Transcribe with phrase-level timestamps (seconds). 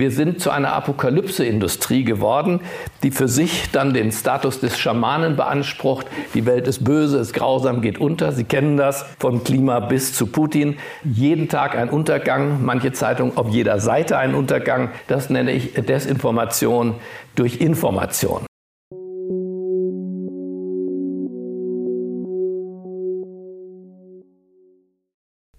[0.00, 2.60] Wir sind zu einer Apokalypse-Industrie geworden,
[3.02, 6.06] die für sich dann den Status des Schamanen beansprucht.
[6.32, 8.32] Die Welt ist böse, ist grausam, geht unter.
[8.32, 10.78] Sie kennen das vom Klima bis zu Putin.
[11.04, 14.88] Jeden Tag ein Untergang, manche Zeitungen auf jeder Seite ein Untergang.
[15.06, 16.94] Das nenne ich Desinformation
[17.34, 18.49] durch Information.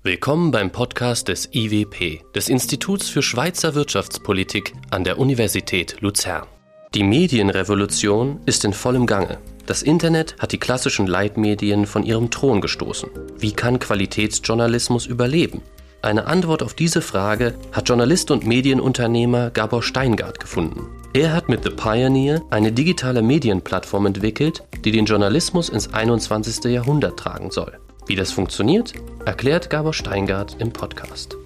[0.04, 6.48] Willkommen beim Podcast des IWP, des Instituts für Schweizer Wirtschaftspolitik an der Universität Luzern.
[6.96, 9.38] Die Medienrevolution ist in vollem Gange.
[9.68, 13.12] Das Internet hat die klassischen Leitmedien von ihrem Thron gestoßen.
[13.38, 15.62] Wie kann Qualitätsjournalismus überleben?
[16.02, 20.88] Eine Antwort auf diese Frage hat Journalist und Medienunternehmer Gabor Steingart gefunden.
[21.14, 26.72] Er hat mit The Pioneer eine digitale Medienplattform entwickelt, die den Journalismus ins 21.
[26.72, 27.78] Jahrhundert tragen soll.
[28.12, 28.92] Wie das funktioniert,
[29.26, 31.38] erklärt Gabor Steingart im Podcast.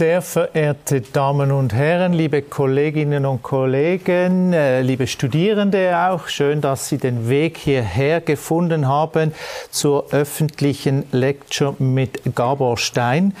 [0.00, 6.88] Sehr verehrte Damen und Herren, liebe Kolleginnen und Kollegen, äh, liebe Studierende auch, schön, dass
[6.88, 9.32] Sie den Weg hierher gefunden haben
[9.70, 13.36] zur öffentlichen Lecture mit Gabor Stein.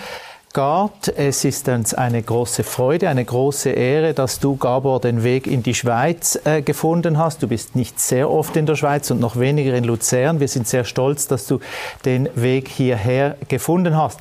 [0.54, 1.08] Gard.
[1.16, 5.64] Es ist uns eine große Freude, eine große Ehre, dass du, Gabor, den Weg in
[5.64, 7.42] die Schweiz äh, gefunden hast.
[7.42, 10.38] Du bist nicht sehr oft in der Schweiz und noch weniger in Luzern.
[10.38, 11.58] Wir sind sehr stolz, dass du
[12.04, 14.20] den Weg hierher gefunden hast.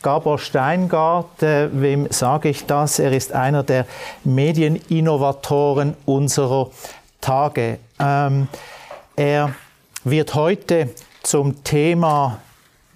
[0.00, 2.98] Gabor Steingart, äh, wem sage ich das?
[2.98, 3.84] Er ist einer der
[4.24, 6.70] Medieninnovatoren unserer
[7.20, 7.78] Tage.
[8.00, 8.48] Ähm,
[9.16, 9.54] er
[10.02, 10.88] wird heute
[11.22, 12.38] zum Thema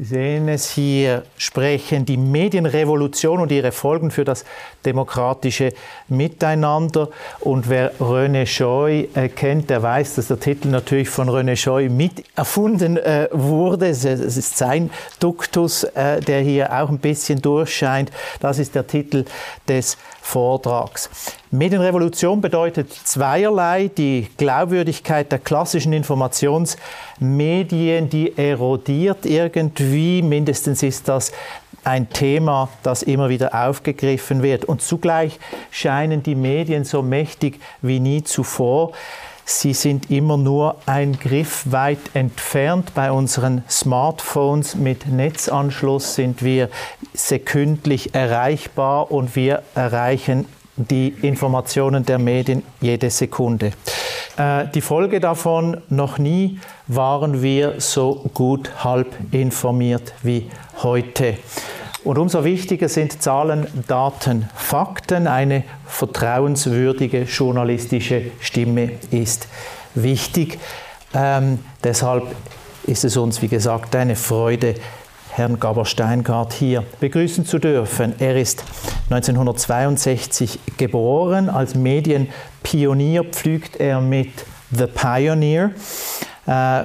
[0.01, 4.45] Sie sehen es hier sprechen, die Medienrevolution und ihre Folgen für das
[4.87, 5.73] demokratische
[6.07, 7.09] Miteinander.
[7.41, 11.89] Und wer René Scheu äh, kennt, der weiß, dass der Titel natürlich von René Scheu
[11.89, 13.89] mit erfunden äh, wurde.
[13.89, 18.12] Es, ist sein Duktus, äh, der hier auch ein bisschen durchscheint.
[18.39, 19.25] Das ist der Titel
[19.67, 19.97] des
[20.29, 21.09] Vortrags.
[21.51, 23.91] Medienrevolution bedeutet zweierlei.
[23.97, 30.21] Die Glaubwürdigkeit der klassischen Informationsmedien, die erodiert irgendwie.
[30.21, 31.33] Mindestens ist das
[31.83, 34.66] ein Thema, das immer wieder aufgegriffen wird.
[34.66, 35.39] Und zugleich
[35.71, 38.93] scheinen die Medien so mächtig wie nie zuvor.
[39.50, 42.92] Sie sind immer nur ein Griff weit entfernt.
[42.94, 46.69] Bei unseren Smartphones mit Netzanschluss sind wir
[47.14, 50.44] sekündlich erreichbar und wir erreichen
[50.76, 53.72] die Informationen der Medien jede Sekunde.
[54.36, 60.50] Äh, die Folge davon, noch nie waren wir so gut halb informiert wie
[60.82, 61.38] heute.
[62.09, 65.27] Und umso wichtiger sind Zahlen, Daten, Fakten.
[65.27, 69.47] Eine vertrauenswürdige journalistische Stimme ist
[69.95, 70.59] wichtig.
[71.13, 72.35] Ähm, deshalb
[72.87, 74.77] ist es uns, wie gesagt, eine Freude,
[75.33, 78.15] Herrn Gabor Steingart hier begrüßen zu dürfen.
[78.19, 78.65] Er ist
[79.11, 81.51] 1962 geboren.
[81.51, 84.31] Als Medienpionier pflügt er mit
[84.71, 85.73] The Pioneer,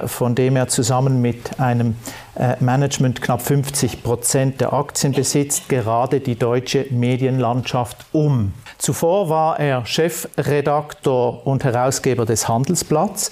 [0.06, 1.96] von dem er zusammen mit einem
[2.36, 8.52] äh, Management knapp 50 Prozent der Aktien besitzt, gerade die deutsche Medienlandschaft um.
[8.78, 13.30] Zuvor war er Chefredaktor und Herausgeber des Handelsblatts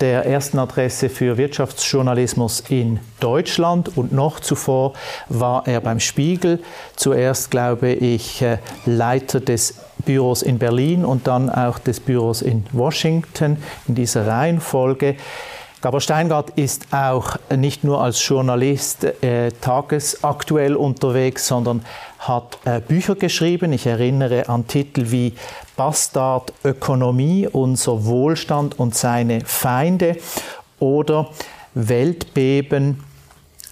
[0.00, 4.92] der ersten Adresse für Wirtschaftsjournalismus in Deutschland und noch zuvor
[5.28, 6.60] war er beim Spiegel.
[6.94, 9.74] Zuerst, glaube ich, äh, Leiter des
[10.04, 13.56] Büros in Berlin und dann auch des Büros in Washington
[13.88, 15.16] in dieser Reihenfolge.
[15.80, 21.84] Gabor Steingart ist auch nicht nur als Journalist äh, tagesaktuell unterwegs, sondern
[22.18, 23.72] hat äh, Bücher geschrieben.
[23.72, 25.34] Ich erinnere an Titel wie
[25.76, 30.16] Bastard Ökonomie, unser Wohlstand und seine Feinde
[30.80, 31.30] oder
[31.74, 33.04] Weltbeben,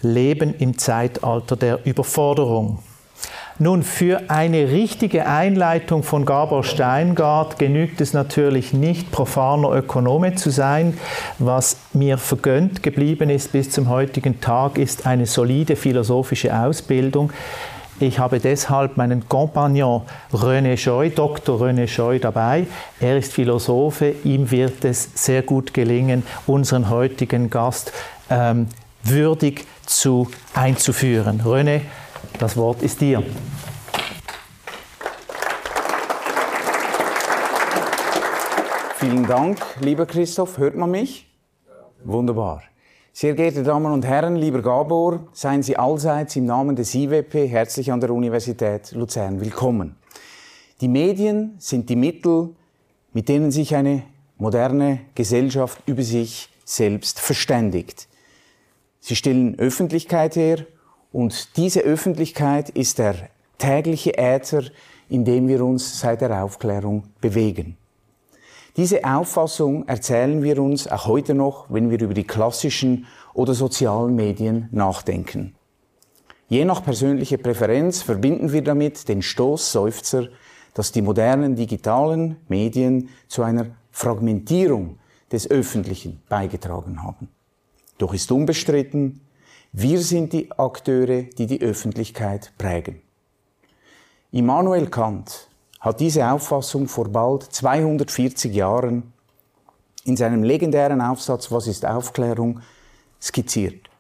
[0.01, 2.79] Leben im Zeitalter der Überforderung.
[3.59, 10.51] Nun, für eine richtige Einleitung von Gabor Steingart genügt es natürlich nicht, profaner Ökonome zu
[10.51, 10.99] sein.
[11.39, 17.33] Was mir vergönnt geblieben ist bis zum heutigen Tag, ist eine solide philosophische Ausbildung.
[17.99, 20.03] Ich habe deshalb meinen Kompagnon
[20.35, 21.59] René Scheu, Dr.
[21.59, 22.67] René Scheu dabei.
[23.01, 24.17] Er ist Philosophe.
[24.23, 27.91] Ihm wird es sehr gut gelingen, unseren heutigen Gast
[28.29, 28.67] ähm,
[29.03, 31.41] würdig zu einzuführen.
[31.43, 31.81] René,
[32.39, 33.23] das Wort ist dir.
[38.99, 40.59] Vielen Dank, lieber Christoph.
[40.59, 41.29] Hört man mich?
[42.05, 42.63] Wunderbar.
[43.13, 47.91] Sehr geehrte Damen und Herren, lieber Gabor, seien Sie allseits im Namen des IWP herzlich
[47.91, 49.97] an der Universität Luzern willkommen.
[50.81, 52.51] Die Medien sind die Mittel,
[53.13, 54.03] mit denen sich eine
[54.37, 58.09] moderne Gesellschaft über sich selbst verständigt.
[59.01, 60.67] Sie stellen Öffentlichkeit her
[61.17, 64.65] und diese Öffentlichkeit ist der tägliche Äther,
[65.09, 67.79] in dem wir uns seit der Aufklärung bewegen.
[68.77, 74.15] Diese Auffassung erzählen wir uns auch heute noch, wenn wir über die klassischen oder sozialen
[74.15, 75.55] Medien nachdenken.
[76.49, 80.29] Je nach persönlicher Präferenz verbinden wir damit den Stoßseufzer,
[80.75, 84.99] dass die modernen digitalen Medien zu einer Fragmentierung
[85.33, 87.31] des Öffentlichen beigetragen haben.
[87.97, 89.23] Doch ist unbestritten,
[89.79, 93.03] wir sind die Akteure, die die Öffentlichkeit prägen.
[94.33, 95.51] Immanuel Kant
[95.81, 99.13] hat diese Auffassung vor bald 240 Jahren
[100.05, 102.61] in seinem legendären Aufsatz Was ist Aufklärung
[103.21, 103.91] skizziert.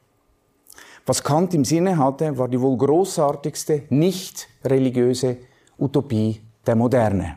[1.04, 5.36] Was Kant im Sinne hatte, war die wohl großartigste, nicht religiöse
[5.78, 7.36] Utopie der Moderne.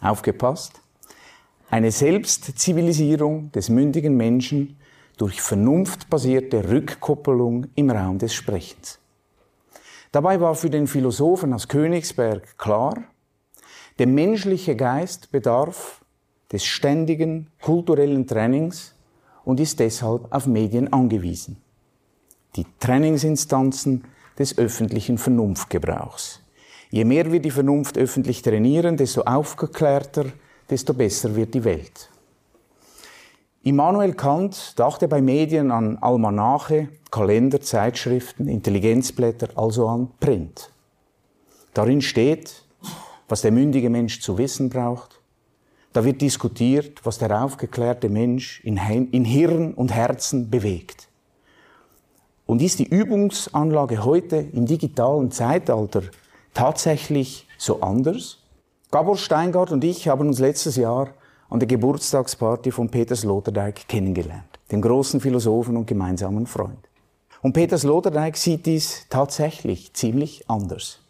[0.00, 0.80] Aufgepasst?
[1.68, 4.78] Eine Selbstzivilisierung des mündigen Menschen
[5.16, 8.98] durch vernunftbasierte Rückkoppelung im Raum des Sprechens.
[10.12, 13.04] Dabei war für den Philosophen aus Königsberg klar,
[13.98, 16.04] der menschliche Geist bedarf
[16.52, 18.94] des ständigen kulturellen Trainings
[19.44, 21.62] und ist deshalb auf Medien angewiesen
[22.56, 24.04] die Trainingsinstanzen
[24.38, 26.40] des öffentlichen Vernunftgebrauchs.
[26.90, 30.26] Je mehr wir die Vernunft öffentlich trainieren, desto aufgeklärter,
[30.70, 32.10] desto besser wird die Welt.
[33.66, 40.70] Immanuel Kant dachte bei Medien an Almanache, Kalender, Zeitschriften, Intelligenzblätter, also an Print.
[41.74, 42.62] Darin steht,
[43.28, 45.20] was der mündige Mensch zu wissen braucht.
[45.92, 51.08] Da wird diskutiert, was der aufgeklärte Mensch in Hirn und Herzen bewegt.
[52.46, 56.02] Und ist die Übungsanlage heute im digitalen Zeitalter
[56.54, 58.38] tatsächlich so anders?
[58.92, 61.08] Gabor Steingart und ich haben uns letztes Jahr
[61.48, 66.88] an der Geburtstagsparty von Peter Sloterdijk kennengelernt, dem großen Philosophen und gemeinsamen Freund.
[67.42, 71.00] Und Peter Sloterdijk sieht dies tatsächlich ziemlich anders.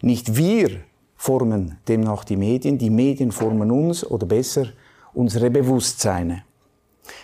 [0.00, 0.80] Nicht wir
[1.16, 4.66] formen demnach die Medien, die Medien formen uns oder besser
[5.14, 6.44] unsere Bewusstseine.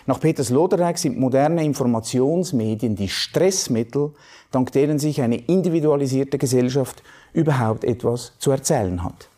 [0.05, 4.13] Nach Peter Sloterdijk sind moderne Informationsmedien die Stressmittel,
[4.51, 7.03] dank denen sich eine individualisierte Gesellschaft
[7.33, 9.28] überhaupt etwas zu erzählen hat.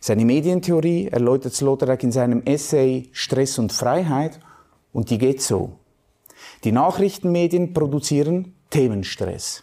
[0.00, 4.40] Seine Medientheorie erläutert Sloterdijk in seinem Essay Stress und Freiheit
[4.92, 5.72] und die geht so.
[6.64, 9.62] Die Nachrichtenmedien produzieren Themenstress.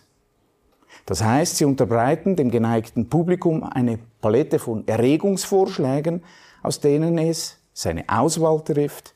[1.07, 6.23] Das heißt, sie unterbreiten dem geneigten Publikum eine Palette von Erregungsvorschlägen,
[6.61, 9.15] aus denen es seine Auswahl trifft,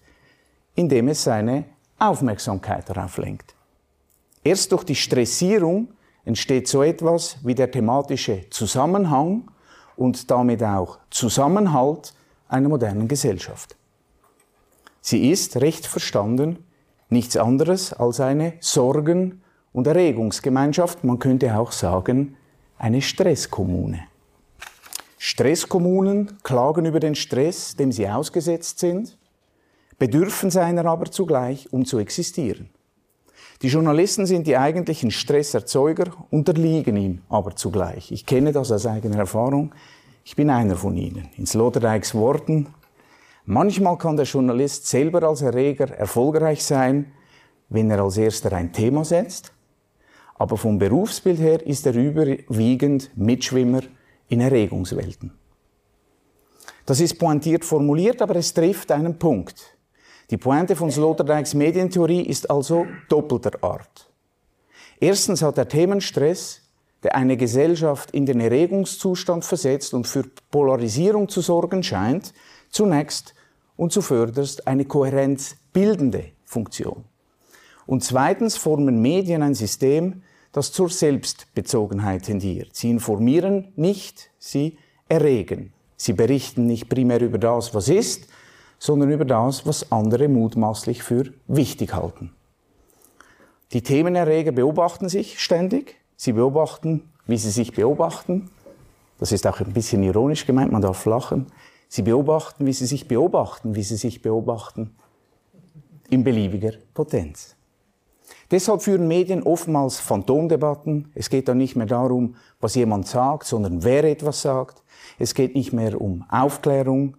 [0.73, 1.65] indem es seine
[1.99, 3.55] Aufmerksamkeit darauf lenkt.
[4.43, 5.89] Erst durch die Stressierung
[6.25, 9.50] entsteht so etwas wie der thematische Zusammenhang
[10.01, 12.15] und damit auch Zusammenhalt
[12.49, 13.75] einer modernen Gesellschaft.
[14.99, 16.65] Sie ist, recht verstanden,
[17.09, 19.43] nichts anderes als eine Sorgen-
[19.73, 22.35] und Erregungsgemeinschaft, man könnte auch sagen,
[22.79, 23.99] eine Stresskommune.
[25.19, 29.19] Stresskommunen klagen über den Stress, dem sie ausgesetzt sind,
[29.99, 32.71] bedürfen seiner aber zugleich, um zu existieren.
[33.61, 38.11] Die Journalisten sind die eigentlichen Stresserzeuger, unterliegen ihm aber zugleich.
[38.11, 39.71] Ich kenne das aus eigener Erfahrung.
[40.25, 41.29] Ich bin einer von ihnen.
[41.37, 42.73] In Sloterdijks Worten,
[43.45, 47.11] manchmal kann der Journalist selber als Erreger erfolgreich sein,
[47.69, 49.53] wenn er als erster ein Thema setzt,
[50.35, 53.81] aber vom Berufsbild her ist er überwiegend Mitschwimmer
[54.27, 55.31] in Erregungswelten.
[56.87, 59.77] Das ist pointiert formuliert, aber es trifft einen Punkt.
[60.31, 64.09] Die Pointe von Sloterdijks Medientheorie ist also doppelter Art.
[65.01, 66.61] Erstens hat der Themenstress,
[67.03, 72.33] der eine Gesellschaft in den Erregungszustand versetzt und für Polarisierung zu sorgen scheint,
[72.69, 73.35] zunächst
[73.75, 77.03] und zuvörderst eine kohärenzbildende Funktion.
[77.85, 80.23] Und zweitens formen Medien ein System,
[80.53, 82.69] das zur Selbstbezogenheit tendiert.
[82.73, 84.77] Sie informieren nicht, sie
[85.09, 85.73] erregen.
[85.97, 88.29] Sie berichten nicht primär über das, was ist,
[88.81, 92.31] sondern über das, was andere mutmaßlich für wichtig halten.
[93.73, 95.97] Die Themenerreger beobachten sich ständig.
[96.17, 98.49] Sie beobachten, wie sie sich beobachten.
[99.19, 101.45] Das ist auch ein bisschen ironisch gemeint, man darf lachen.
[101.89, 104.95] Sie beobachten, wie sie sich beobachten, wie sie sich beobachten.
[106.09, 107.55] In beliebiger Potenz.
[108.49, 111.11] Deshalb führen Medien oftmals Phantomdebatten.
[111.13, 114.81] Es geht dann nicht mehr darum, was jemand sagt, sondern wer etwas sagt.
[115.19, 117.15] Es geht nicht mehr um Aufklärung,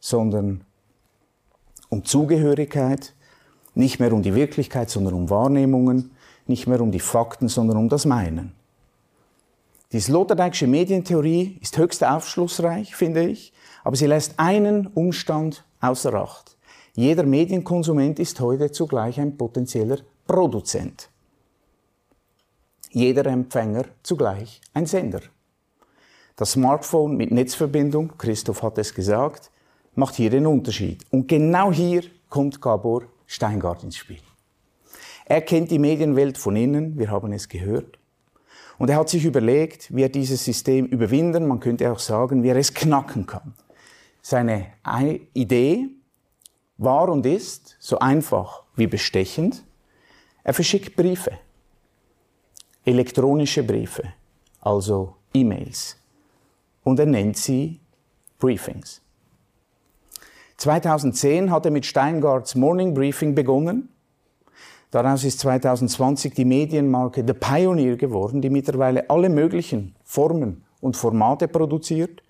[0.00, 0.65] sondern
[1.96, 3.14] um Zugehörigkeit,
[3.74, 6.10] nicht mehr um die Wirklichkeit, sondern um Wahrnehmungen,
[6.46, 8.52] nicht mehr um die Fakten, sondern um das Meinen.
[9.92, 16.56] Die Sloterdijksche Medientheorie ist höchst aufschlussreich, finde ich, aber sie lässt einen Umstand außer Acht.
[16.94, 21.08] Jeder Medienkonsument ist heute zugleich ein potenzieller Produzent.
[22.90, 25.20] jeder Empfänger zugleich ein Sender.
[26.36, 29.50] Das Smartphone mit Netzverbindung, Christoph hat es gesagt,
[29.96, 31.04] macht hier den Unterschied.
[31.10, 34.20] Und genau hier kommt Gabor Steingart ins Spiel.
[35.24, 37.98] Er kennt die Medienwelt von innen, wir haben es gehört.
[38.78, 42.48] Und er hat sich überlegt, wie er dieses System überwinden, man könnte auch sagen, wie
[42.48, 43.54] er es knacken kann.
[44.22, 44.66] Seine
[45.32, 45.88] Idee
[46.78, 49.64] war und ist so einfach wie bestechend.
[50.44, 51.38] Er verschickt Briefe,
[52.84, 54.12] elektronische Briefe,
[54.60, 55.96] also E-Mails.
[56.84, 57.80] Und er nennt sie
[58.38, 59.00] Briefings.
[60.56, 63.90] 2010 hat er mit Steingarts Morning Briefing begonnen.
[64.90, 71.48] Daraus ist 2020 die Medienmarke The Pioneer geworden, die mittlerweile alle möglichen Formen und Formate
[71.48, 72.22] produziert,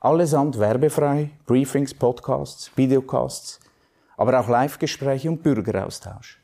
[0.00, 3.58] allesamt werbefrei, Briefings, Podcasts, Videocasts,
[4.16, 6.40] aber auch Live-Gespräche und Bürgeraustausch.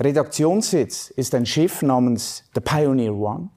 [0.00, 3.50] Redaktionssitz ist ein Schiff namens The Pioneer One.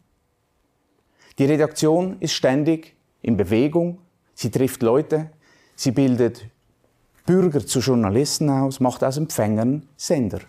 [1.39, 3.99] Die Redaktion ist ständig in Bewegung,
[4.33, 5.31] sie trifft Leute,
[5.75, 6.49] sie bildet
[7.27, 10.39] Bürger zu Journalisten aus, macht aus Empfängern Sender.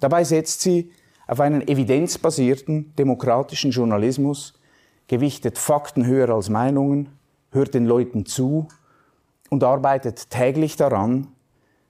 [0.00, 0.90] Dabei setzt sie
[1.26, 4.58] auf einen evidenzbasierten demokratischen Journalismus,
[5.06, 7.10] gewichtet Fakten höher als Meinungen,
[7.50, 8.68] hört den Leuten zu
[9.50, 11.28] und arbeitet täglich daran,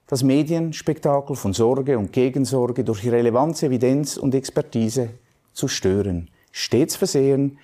[0.09, 5.11] das Medienspektakel von Sorge und Gegensorge durch Relevanz, Evidenz und Expertise
[5.52, 7.59] zu stören, stets versehen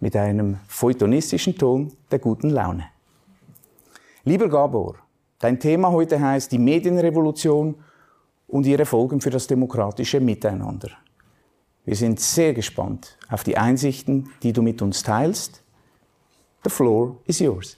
[0.00, 2.86] mit einem feuilletonistischen Ton der guten Laune.
[4.24, 4.96] Lieber Gabor,
[5.38, 7.76] Dein Thema heute heißt die Medienrevolution
[8.48, 10.90] und ihre Folgen für das demokratische Miteinander.
[11.84, 15.62] Wir sind sehr gespannt auf die Einsichten, die du mit uns teilst.
[16.64, 17.76] The floor is yours.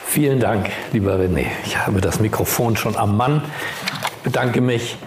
[0.00, 1.46] Vielen Dank, lieber René.
[1.64, 3.42] Ich habe das Mikrofon schon am Mann.
[4.18, 4.98] Ich bedanke mich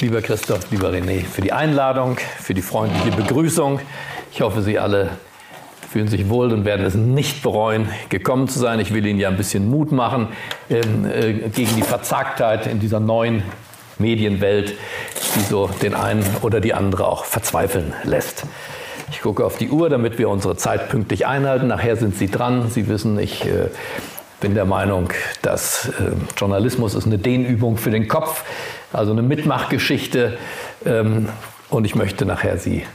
[0.00, 3.78] Lieber Christoph, lieber René, für die Einladung, für die freundliche Begrüßung.
[4.32, 5.10] Ich hoffe, Sie alle
[5.88, 8.80] fühlen sich wohl und werden es nicht bereuen, gekommen zu sein.
[8.80, 10.28] Ich will Ihnen ja ein bisschen Mut machen
[10.68, 13.44] ähm, äh, gegen die Verzagtheit in dieser neuen
[13.98, 14.74] Medienwelt,
[15.36, 18.42] die so den einen oder die andere auch verzweifeln lässt.
[19.12, 21.68] Ich gucke auf die Uhr, damit wir unsere Zeit pünktlich einhalten.
[21.68, 22.68] Nachher sind Sie dran.
[22.68, 23.68] Sie wissen, ich äh,
[24.40, 25.10] bin der Meinung,
[25.42, 28.44] dass äh, Journalismus ist eine Dehnübung für den Kopf
[28.94, 30.38] also eine Mitmachgeschichte.
[30.86, 31.28] Ähm,
[31.68, 32.86] und ich möchte nachher Sie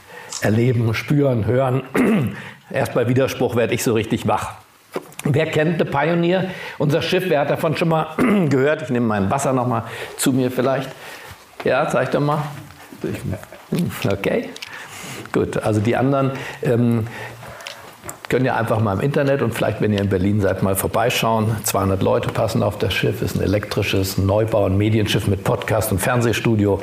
[0.42, 1.84] erleben, spüren, hören.
[2.72, 4.54] Erst bei Widerspruch werde ich so richtig wach.
[5.26, 6.52] Wer kennt The Pioneer?
[6.78, 8.16] Unser Schiff, wer hat davon schon mal
[8.50, 8.84] gehört?
[8.84, 9.84] Ich nehme mein Wasser noch mal
[10.18, 10.90] zu mir vielleicht.
[11.66, 12.44] Ja, zeig doch mal.
[14.10, 14.50] Okay.
[15.34, 16.32] Gut, also die anderen.
[16.64, 17.08] Ähm,
[18.30, 21.56] können ja einfach mal im Internet und vielleicht, wenn ihr in Berlin seid, mal vorbeischauen.
[21.64, 26.00] 200 Leute passen auf das Schiff, ist ein elektrisches Neubau- und Medienschiff mit Podcast und
[26.00, 26.80] Fernsehstudio.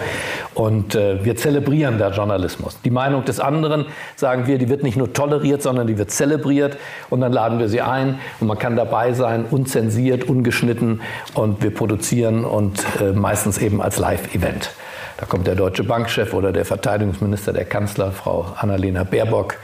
[0.55, 2.79] Und äh, wir zelebrieren da Journalismus.
[2.85, 3.87] Die Meinung des anderen,
[4.17, 6.77] sagen wir, die wird nicht nur toleriert, sondern die wird zelebriert.
[7.11, 11.01] Und dann laden wir sie ein und man kann dabei sein, unzensiert, ungeschnitten.
[11.35, 14.71] Und wir produzieren und äh, meistens eben als Live-Event.
[15.19, 19.57] Da kommt der deutsche Bankchef oder der Verteidigungsminister, der Kanzler, Frau Annalena Baerbock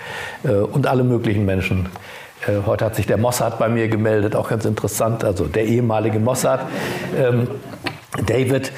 [0.45, 1.89] äh, und alle möglichen Menschen.
[2.47, 6.19] Äh, heute hat sich der Mossad bei mir gemeldet, auch ganz interessant, also der ehemalige
[6.19, 6.61] Mossad.
[7.17, 7.49] Ähm,
[8.27, 8.73] David,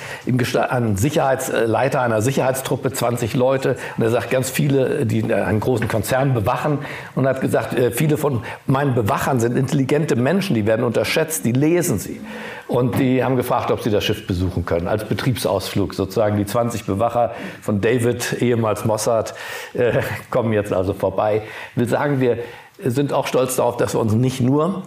[0.71, 6.35] ein Sicherheitsleiter einer Sicherheitstruppe, 20 Leute, und er sagt, ganz viele, die einen großen Konzern
[6.35, 6.79] bewachen,
[7.17, 11.51] und hat gesagt, äh, viele von meinen Bewachern sind intelligente Menschen, die werden unterschätzt, die
[11.51, 12.21] lesen sie.
[12.69, 15.95] Und die haben gefragt, ob sie das Schiff besuchen können, als Betriebsausflug.
[15.95, 19.35] Sozusagen die 20 Bewacher von David, ehemals Mossad,
[19.75, 20.01] äh,
[20.31, 21.43] kommen jetzt also vorbei.
[21.73, 22.39] Ich will sagen, wir
[22.79, 24.85] sind auch stolz darauf, dass wir uns nicht nur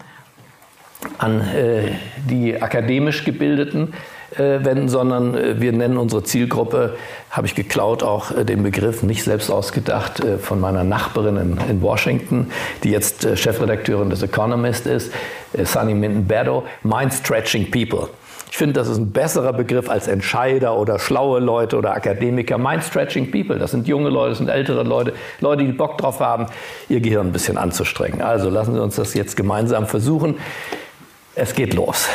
[1.17, 1.91] an äh,
[2.29, 3.95] die akademisch Gebildeten äh,
[4.37, 6.95] wenden, sondern äh, wir nennen unsere Zielgruppe,
[7.29, 11.81] habe ich geklaut, auch äh, den Begriff, nicht selbst ausgedacht, von meiner Nachbarin in, in
[11.81, 12.51] Washington,
[12.83, 15.11] die jetzt Chefredakteurin des Economist ist,
[15.63, 18.09] Sunny Minton-Berdo, Mind-Stretching People.
[18.49, 22.57] Ich finde, das ist ein besserer Begriff als Entscheider oder schlaue Leute oder Akademiker.
[22.57, 26.47] Mind-Stretching People, das sind junge Leute, das sind ältere Leute, Leute, die Bock drauf haben,
[26.89, 28.21] ihr Gehirn ein bisschen anzustrengen.
[28.21, 30.35] Also lassen Sie uns das jetzt gemeinsam versuchen.
[31.35, 32.07] Es geht los.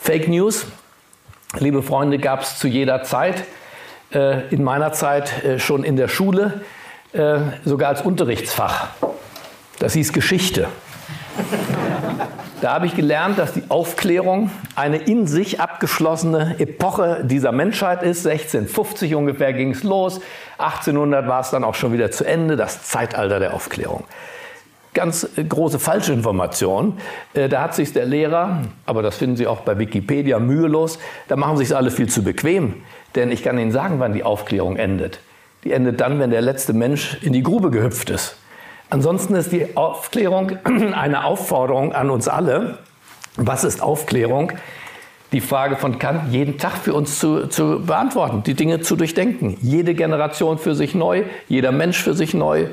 [0.00, 0.66] Fake News,
[1.56, 3.44] liebe Freunde, gab es zu jeder Zeit.
[4.12, 6.62] Äh, in meiner Zeit äh, schon in der Schule,
[7.12, 8.88] äh, sogar als Unterrichtsfach.
[9.78, 10.68] Das hieß Geschichte.
[12.60, 18.26] Da habe ich gelernt, dass die Aufklärung eine in sich abgeschlossene Epoche dieser Menschheit ist.
[18.26, 20.20] 1650 ungefähr ging es los,
[20.58, 24.04] 1800 war es dann auch schon wieder zu Ende, das Zeitalter der Aufklärung.
[24.94, 26.98] Ganz große Falschinformation.
[27.34, 31.36] Äh, da hat sich der Lehrer, aber das finden Sie auch bei Wikipedia mühelos, da
[31.36, 32.74] machen sich alle viel zu bequem.
[33.14, 35.20] Denn ich kann Ihnen sagen, wann die Aufklärung endet.
[35.64, 38.36] Die endet dann, wenn der letzte Mensch in die Grube gehüpft ist.
[38.90, 40.52] Ansonsten ist die Aufklärung
[40.94, 42.78] eine Aufforderung an uns alle.
[43.36, 44.52] Was ist Aufklärung?
[45.32, 49.58] Die Frage von Kant jeden Tag für uns zu, zu beantworten, die Dinge zu durchdenken.
[49.60, 52.68] Jede Generation für sich neu, jeder Mensch für sich neu.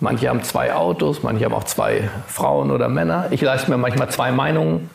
[0.00, 3.26] Manche haben zwei Autos, manche haben auch zwei Frauen oder Männer.
[3.30, 4.90] Ich leiste mir manchmal zwei Meinungen.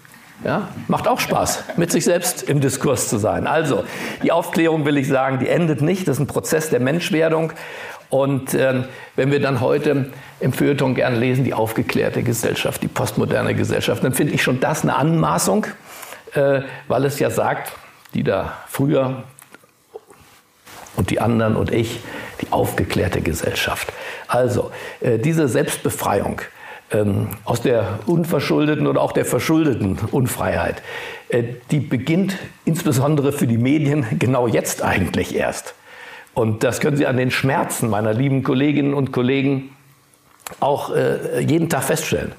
[0.46, 3.48] Ja, macht auch Spaß, mit sich selbst im Diskurs zu sein.
[3.48, 3.86] Also,
[4.24, 6.08] die Aufklärung will ich sagen, die endet nicht.
[6.08, 7.54] Das ist ein Prozess der Menschwerdung.
[8.10, 8.84] Und äh,
[9.16, 14.14] wenn wir dann heute im Feuilleton gern lesen, die aufgeklärte Gesellschaft, die postmoderne Gesellschaft, dann
[14.14, 15.66] finde ich schon das eine Anmaßung,
[16.34, 17.74] äh, weil es ja sagt,
[18.14, 19.24] die da früher
[20.96, 22.02] und die anderen und ich,
[22.52, 23.92] aufgeklärte Gesellschaft.
[24.28, 24.72] Also
[25.02, 26.42] äh, diese Selbstbefreiung
[26.92, 30.82] ähm, aus der unverschuldeten oder auch der verschuldeten Unfreiheit,
[31.30, 32.36] äh, die beginnt
[32.66, 35.76] insbesondere für die Medien genau jetzt eigentlich erst.
[36.34, 39.70] Und das können Sie an den Schmerzen meiner lieben Kolleginnen und Kollegen
[40.60, 42.34] auch äh, jeden Tag feststellen.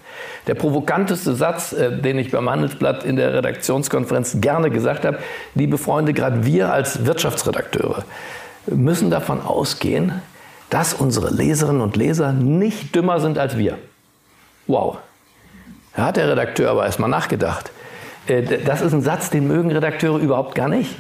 [0.47, 5.19] Der provokanteste Satz, den ich beim Handelsblatt in der Redaktionskonferenz gerne gesagt habe,
[5.55, 8.05] liebe Freunde, gerade wir als Wirtschaftsredakteure
[8.67, 10.23] müssen davon ausgehen,
[10.71, 13.79] dass unsere Leserinnen und Leser nicht dümmer sind als wir.
[14.67, 14.99] Wow.
[15.95, 17.71] Da hat der Redakteur aber erstmal nachgedacht.
[18.27, 20.97] Äh, das ist ein Satz, den mögen Redakteure überhaupt gar nicht,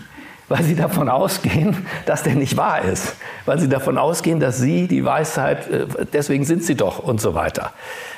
[0.48, 3.16] weil sie davon ausgehen, dass der nicht wahr ist.
[3.46, 7.34] Weil sie davon ausgehen, dass sie die Weisheit, äh, deswegen sind sie doch und so
[7.34, 7.72] weiter.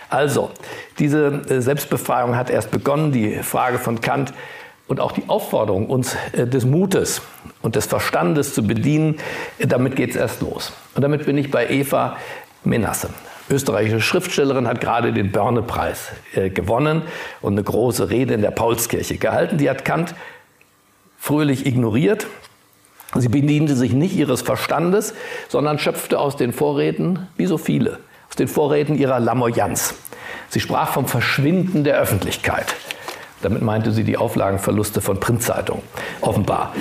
[0.09, 0.51] Also,
[0.99, 3.13] diese äh, Selbstbefreiung hat erst begonnen.
[3.13, 4.33] Die Frage von Kant,
[4.89, 7.23] und auch die Aufforderung, uns äh, des Mutes
[7.63, 9.17] und des Verstandes zu bedienen,
[9.59, 10.73] äh, damit geht es erst los.
[10.95, 12.17] Und damit bin ich bei Eva
[12.65, 13.11] Menasse.
[13.49, 17.03] Österreichische Schriftstellerin hat gerade den Börne-Preis äh, gewonnen
[17.41, 19.59] und eine große Rede in der Paulskirche gehalten.
[19.59, 20.15] Die hat Kant
[21.17, 22.27] fröhlich ignoriert.
[23.15, 25.15] Sie bediente sich nicht ihres Verstandes,
[25.49, 29.95] sondern schöpfte aus den Vorräten, wie so viele, aus den Vorräten ihrer Lamoyanz.
[30.49, 32.75] Sie sprach vom Verschwinden der Öffentlichkeit.
[33.43, 35.83] Damit meinte sie die Auflagenverluste von Printzeitungen,
[36.21, 36.75] offenbar.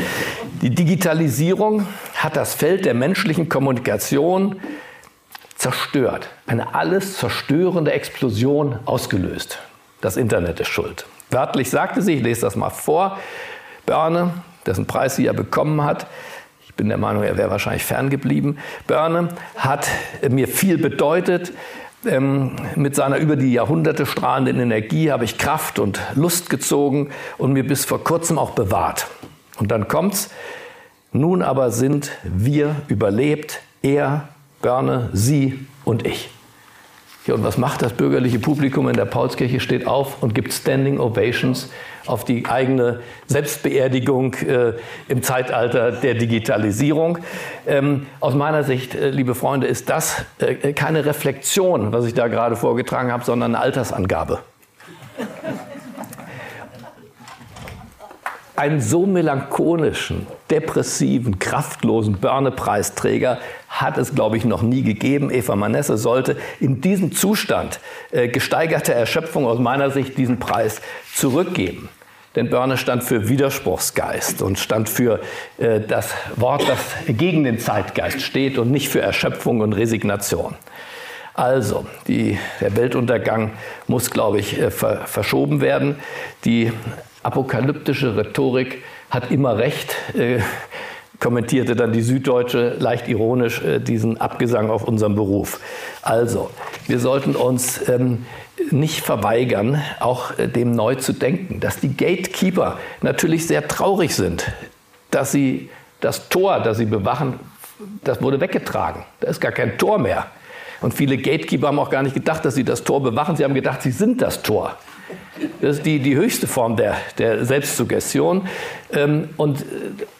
[0.61, 4.59] Die Digitalisierung hat das Feld der menschlichen Kommunikation
[5.55, 9.59] zerstört, eine alles zerstörende Explosion ausgelöst.
[10.01, 11.05] Das Internet ist schuld.
[11.31, 13.17] Wörtlich sagte sie, ich lese das mal vor,
[13.85, 14.33] Börne,
[14.65, 16.07] dessen Preis sie ja bekommen hat,
[16.65, 19.87] ich bin der Meinung, er wäre wahrscheinlich ferngeblieben, Börne hat
[20.29, 21.53] mir viel bedeutet,
[22.05, 27.53] ähm, mit seiner über die Jahrhunderte strahlenden Energie habe ich Kraft und Lust gezogen und
[27.53, 29.07] mir bis vor kurzem auch bewahrt.
[29.57, 30.29] Und dann kommt's.
[31.11, 34.29] Nun aber sind wir überlebt, er,
[34.61, 36.29] Börne, Sie und ich.
[37.25, 39.59] Ja, und was macht das bürgerliche Publikum in der Paulskirche?
[39.59, 41.69] Steht auf und gibt Standing Ovations
[42.07, 44.73] auf die eigene Selbstbeerdigung äh,
[45.07, 47.19] im Zeitalter der Digitalisierung.
[47.67, 52.27] Ähm, aus meiner Sicht, äh, liebe Freunde, ist das äh, keine Reflexion, was ich da
[52.27, 54.39] gerade vorgetragen habe, sondern eine Altersangabe.
[58.55, 65.29] einen so melancholischen, depressiven, kraftlosen Börne-Preisträger hat es, glaube ich, noch nie gegeben.
[65.29, 67.79] Eva Manesse sollte in diesem Zustand
[68.11, 70.81] äh, gesteigerter Erschöpfung aus meiner Sicht diesen Preis
[71.13, 71.89] zurückgeben.
[72.35, 75.21] Denn Börne stand für Widerspruchsgeist und stand für
[75.57, 80.55] äh, das Wort, das gegen den Zeitgeist steht und nicht für Erschöpfung und Resignation.
[81.33, 83.51] Also, die, der Weltuntergang
[83.87, 85.97] muss, glaube ich, äh, ver, verschoben werden.
[86.45, 86.71] Die
[87.23, 90.39] apokalyptische Rhetorik hat immer recht, äh,
[91.19, 95.59] kommentierte dann die Süddeutsche leicht ironisch äh, diesen Abgesang auf unseren Beruf.
[96.01, 96.51] Also,
[96.87, 98.25] wir sollten uns ähm,
[98.71, 104.51] nicht verweigern, auch äh, dem neu zu denken, dass die Gatekeeper natürlich sehr traurig sind,
[105.11, 105.69] dass sie
[106.01, 107.39] das Tor, das sie bewachen,
[108.03, 109.03] das wurde weggetragen.
[109.19, 110.27] Da ist gar kein Tor mehr.
[110.81, 113.35] Und viele Gatekeeper haben auch gar nicht gedacht, dass sie das Tor bewachen.
[113.35, 114.77] Sie haben gedacht, sie sind das Tor.
[115.61, 118.47] Das ist die, die höchste Form der, der Selbstsuggestion.
[118.91, 119.65] Ähm, und,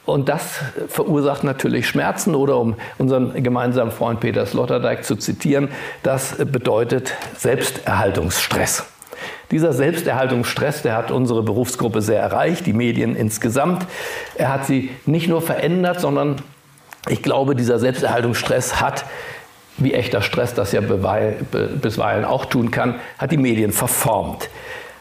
[0.06, 2.36] und das verursacht natürlich Schmerzen.
[2.36, 5.69] Oder um unseren gemeinsamen Freund Peter Sloterdijk zu zitieren,
[6.04, 8.86] das bedeutet Selbsterhaltungsstress.
[9.52, 13.86] Dieser Selbsterhaltungsstress, der hat unsere Berufsgruppe sehr erreicht, die Medien insgesamt.
[14.36, 16.38] Er hat sie nicht nur verändert, sondern
[17.08, 19.06] ich glaube, dieser Selbsterhaltungsstress hat
[19.77, 24.49] wie echter Stress das ja bisweilen auch tun kann, hat die Medien verformt.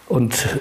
[0.09, 0.61] Und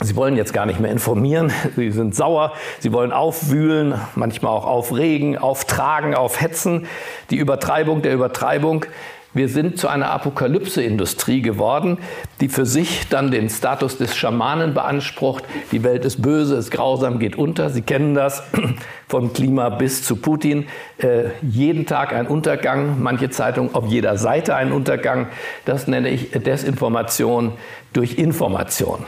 [0.00, 4.64] Sie wollen jetzt gar nicht mehr informieren, sie sind sauer, sie wollen aufwühlen, manchmal auch
[4.64, 6.86] aufregen, auftragen, aufhetzen.
[7.30, 8.86] Die Übertreibung der Übertreibung
[9.34, 11.98] Wir sind zu einer Apokalypse-Industrie geworden,
[12.40, 15.44] die für sich dann den Status des Schamanen beansprucht.
[15.70, 17.68] Die Welt ist böse, ist grausam, geht unter.
[17.68, 18.42] Sie kennen das
[19.08, 20.66] vom Klima bis zu Putin.
[20.96, 25.26] Äh, jeden Tag ein Untergang, manche Zeitungen auf jeder Seite ein Untergang.
[25.66, 27.52] Das nenne ich Desinformation
[27.92, 29.04] durch Information.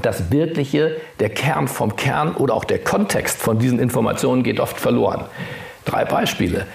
[0.00, 4.78] Das Wirkliche, der Kern vom Kern oder auch der Kontext von diesen Informationen geht oft
[4.78, 5.26] verloren.
[5.84, 6.66] Drei Beispiele.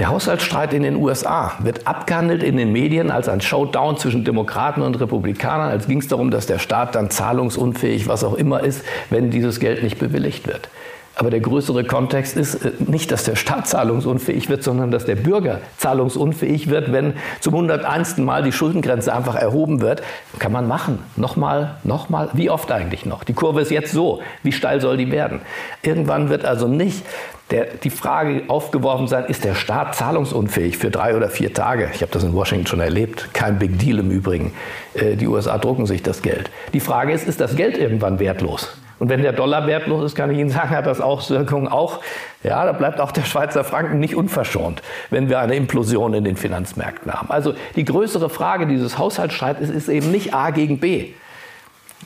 [0.00, 4.82] Der Haushaltsstreit in den USA wird abgehandelt in den Medien als ein Showdown zwischen Demokraten
[4.82, 8.84] und Republikanern, als ging es darum, dass der Staat dann zahlungsunfähig, was auch immer ist,
[9.10, 10.68] wenn dieses Geld nicht bewilligt wird.
[11.16, 15.16] Aber der größere Kontext ist äh, nicht, dass der Staat zahlungsunfähig wird, sondern dass der
[15.16, 18.18] Bürger zahlungsunfähig wird, wenn zum 101.
[18.18, 20.02] Mal die Schuldengrenze einfach erhoben wird.
[20.38, 20.98] Kann man machen.
[21.16, 22.30] Nochmal, nochmal.
[22.32, 23.22] Wie oft eigentlich noch?
[23.24, 24.22] Die Kurve ist jetzt so.
[24.42, 25.40] Wie steil soll die werden?
[25.82, 27.04] Irgendwann wird also nicht
[27.50, 31.90] der, die Frage aufgeworfen sein, ist der Staat zahlungsunfähig für drei oder vier Tage?
[31.94, 33.28] Ich habe das in Washington schon erlebt.
[33.34, 34.52] Kein Big Deal im Übrigen.
[34.94, 36.50] Äh, die USA drucken sich das Geld.
[36.72, 38.76] Die Frage ist, ist das Geld irgendwann wertlos?
[38.98, 42.00] Und wenn der Dollar wertlos ist, kann ich Ihnen sagen, hat das Auswirkungen auch,
[42.42, 46.36] ja, da bleibt auch der Schweizer Franken nicht unverschont, wenn wir eine Implosion in den
[46.36, 47.30] Finanzmärkten haben.
[47.30, 51.14] Also die größere Frage dieses Haushaltsstreits ist, ist eben nicht A gegen B.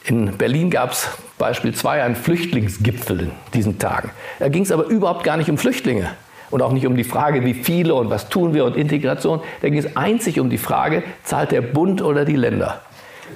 [0.05, 4.11] In Berlin gab es Beispiel 2 einen Flüchtlingsgipfel in diesen Tagen.
[4.39, 6.09] Da ging es aber überhaupt gar nicht um Flüchtlinge
[6.51, 9.41] und auch nicht um die Frage, wie viele und was tun wir und Integration.
[9.61, 12.81] Da ging es einzig um die Frage, zahlt der Bund oder die Länder?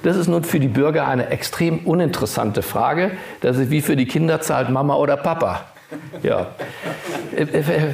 [0.01, 3.11] Das ist nun für die Bürger eine extrem uninteressante Frage.
[3.41, 5.61] Das ist wie für die Kinder zahlt Mama oder Papa.
[6.23, 6.47] Ja.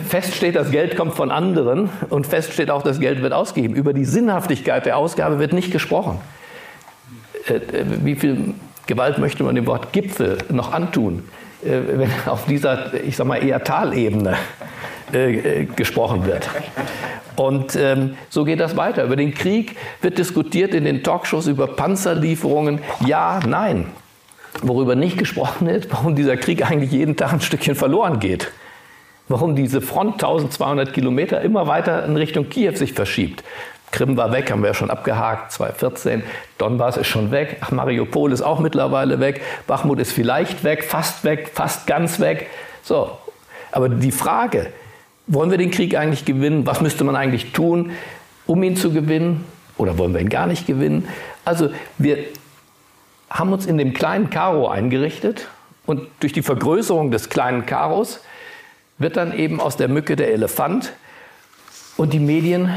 [0.08, 3.76] Fest steht, das Geld kommt von anderen und fest steht auch, das Geld wird ausgegeben.
[3.76, 6.20] Über die Sinnhaftigkeit der Ausgabe wird nicht gesprochen.
[7.48, 8.54] Äh, äh, wie viel
[8.88, 11.24] Gewalt möchte man dem Wort Gipfel noch antun,
[11.64, 14.36] äh, wenn auf dieser, ich sag mal, eher Talebene
[15.76, 16.50] gesprochen wird?
[17.36, 19.06] Und ähm, so geht das weiter.
[19.06, 22.80] Über den Krieg wird diskutiert in den Talkshows über Panzerlieferungen.
[23.06, 23.88] Ja, nein.
[24.62, 28.52] Worüber nicht gesprochen wird, warum dieser Krieg eigentlich jeden Tag ein Stückchen verloren geht.
[29.30, 33.44] Warum diese Front 1200 Kilometer immer weiter in Richtung Kiew sich verschiebt.
[33.92, 36.24] Krim war weg, haben wir ja schon abgehakt, 2014.
[36.58, 37.58] Donbass ist schon weg.
[37.62, 39.42] Ach, Mariupol ist auch mittlerweile weg.
[39.66, 42.48] Bachmut ist vielleicht weg, fast weg, fast ganz weg.
[42.84, 43.18] So.
[43.72, 44.68] Aber die Frage,
[45.30, 46.66] wollen wir den Krieg eigentlich gewinnen?
[46.66, 47.92] Was müsste man eigentlich tun,
[48.46, 49.46] um ihn zu gewinnen?
[49.78, 51.08] Oder wollen wir ihn gar nicht gewinnen?
[51.46, 52.18] Also wir
[53.30, 55.48] haben uns in dem kleinen Karo eingerichtet
[55.86, 58.22] und durch die Vergrößerung des kleinen Karos
[58.98, 60.94] wird dann eben aus der Mücke der Elefant
[61.96, 62.70] und die Medien,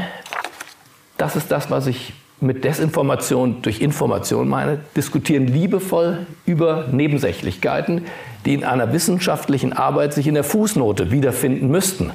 [1.17, 8.05] das ist das, was ich mit Desinformation durch Information meine, diskutieren liebevoll über Nebensächlichkeiten,
[8.45, 12.11] die in einer wissenschaftlichen Arbeit sich in der Fußnote wiederfinden müssten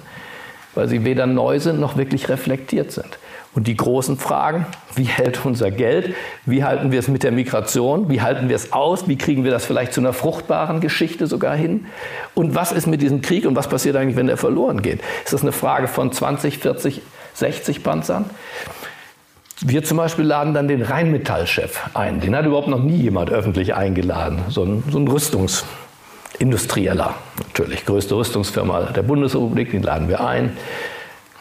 [0.74, 3.18] weil sie weder neu sind noch wirklich reflektiert sind.
[3.54, 8.08] Und die großen Fragen, wie hält unser Geld, wie halten wir es mit der Migration,
[8.08, 11.56] wie halten wir es aus, wie kriegen wir das vielleicht zu einer fruchtbaren Geschichte sogar
[11.56, 11.86] hin
[12.34, 15.00] und was ist mit diesem Krieg und was passiert eigentlich, wenn der verloren geht?
[15.24, 17.00] Ist das eine Frage von 20, 40,
[17.34, 18.26] 60 Panzern?
[19.60, 22.20] Wir zum Beispiel laden dann den Rheinmetallchef ein.
[22.20, 24.40] Den hat überhaupt noch nie jemand öffentlich eingeladen.
[24.50, 25.64] So ein, so ein Rüstungs-
[26.38, 30.56] Industrieller, natürlich, größte Rüstungsfirma der Bundesrepublik, den laden wir ein.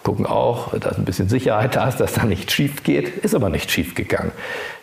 [0.04, 3.10] Gucken auch, dass ein bisschen Sicherheit da ist, dass da nichts schief geht.
[3.18, 4.32] Ist aber nicht schief gegangen.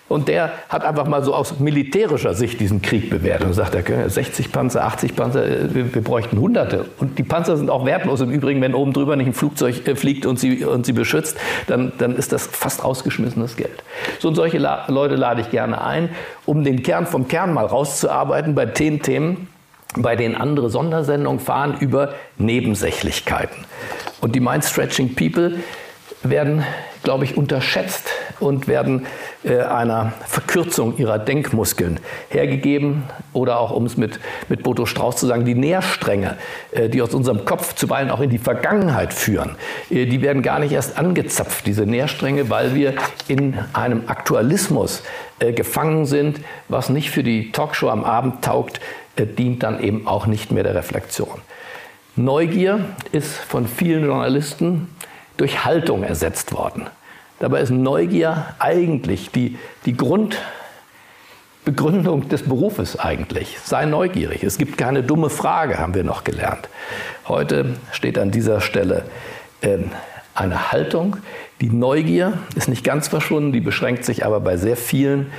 [0.06, 3.74] Und der hat einfach mal so aus militärischer Sicht diesen Krieg bewertet und sagt,
[4.06, 6.84] 60 Panzer, 80 Panzer, wir, wir, bräuchten Hunderte.
[6.98, 8.20] Und die Panzer sind auch wertlos.
[8.20, 11.38] Im Übrigen, wenn oben drüber nicht ein Flugzeug äh, fliegt und sie, und sie beschützt,
[11.68, 13.82] dann, dann ist das fast ausgeschmissenes Geld.
[14.18, 16.10] So und solche La Leute lade ich gerne ein,
[16.44, 19.48] um den Kern vom Kern mal rauszuarbeiten bei den Themen,
[19.96, 23.64] bei denen andere Sondersendungen fahren über Nebensächlichkeiten.
[24.20, 25.58] Und die Mind-Stretching People
[26.22, 26.64] werden,
[27.02, 28.08] glaube ich, unterschätzt
[28.40, 29.06] und werden
[29.44, 35.26] äh, einer Verkürzung ihrer Denkmuskeln hergegeben oder auch, um es mit, mit Boto Strauß zu
[35.26, 36.36] sagen, die Nährstränge,
[36.72, 39.56] äh, die aus unserem Kopf zuweilen auch in die Vergangenheit führen,
[39.90, 42.94] äh, die werden gar nicht erst angezapft, diese Nährstränge, weil wir
[43.28, 45.02] in einem Aktualismus
[45.40, 48.80] äh, gefangen sind, was nicht für die Talkshow am Abend taugt,
[49.16, 51.40] dient dann eben auch nicht mehr der Reflexion.
[52.16, 52.80] Neugier
[53.12, 54.88] ist von vielen Journalisten
[55.36, 56.86] durch Haltung ersetzt worden.
[57.40, 63.58] Dabei ist Neugier eigentlich die, die Grundbegründung des Berufes eigentlich.
[63.64, 64.44] Sei neugierig.
[64.44, 66.68] Es gibt keine dumme Frage, haben wir noch gelernt.
[67.26, 69.06] Heute steht an dieser Stelle
[69.60, 69.78] äh,
[70.34, 71.16] eine Haltung.
[71.60, 75.32] Die Neugier ist nicht ganz verschwunden, die beschränkt sich aber bei sehr vielen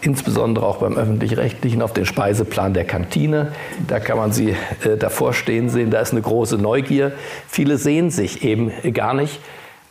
[0.00, 3.52] insbesondere auch beim öffentlich-rechtlichen, auf den Speiseplan der Kantine.
[3.86, 4.50] Da kann man sie
[4.84, 7.12] äh, davor stehen sehen, da ist eine große Neugier.
[7.48, 9.40] Viele sehen sich eben gar nicht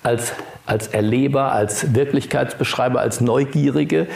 [0.04, 0.34] als,
[0.66, 4.08] als Erleber, als Wirklichkeitsbeschreiber, als Neugierige.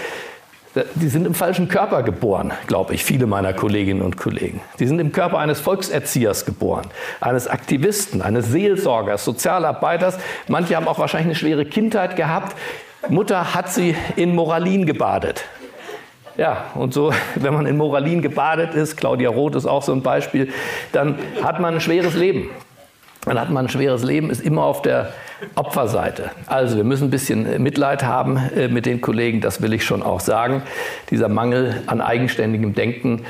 [0.95, 4.61] Die sind im falschen Körper geboren, glaube ich, viele meiner Kolleginnen und Kollegen.
[4.79, 6.85] Die sind im Körper eines Volkserziehers geboren,
[7.19, 10.19] eines Aktivisten, eines Seelsorgers, Sozialarbeiters.
[10.47, 12.55] Manche haben auch wahrscheinlich eine schwere Kindheit gehabt.
[13.09, 15.45] Mutter hat sie in Moralin gebadet.
[16.37, 20.01] Ja, und so, wenn man in Moralin gebadet ist, Claudia Roth ist auch so ein
[20.01, 20.53] Beispiel,
[20.91, 22.49] dann hat man ein schweres Leben.
[23.25, 25.11] Dann hat man ein schweres Leben, ist immer auf der
[25.55, 26.31] Opferseite.
[26.45, 30.01] Also wir müssen ein bisschen Mitleid haben äh, mit den Kollegen, das will ich schon
[30.01, 30.63] auch sagen.
[31.11, 33.25] Dieser Mangel an eigenständigem Denken,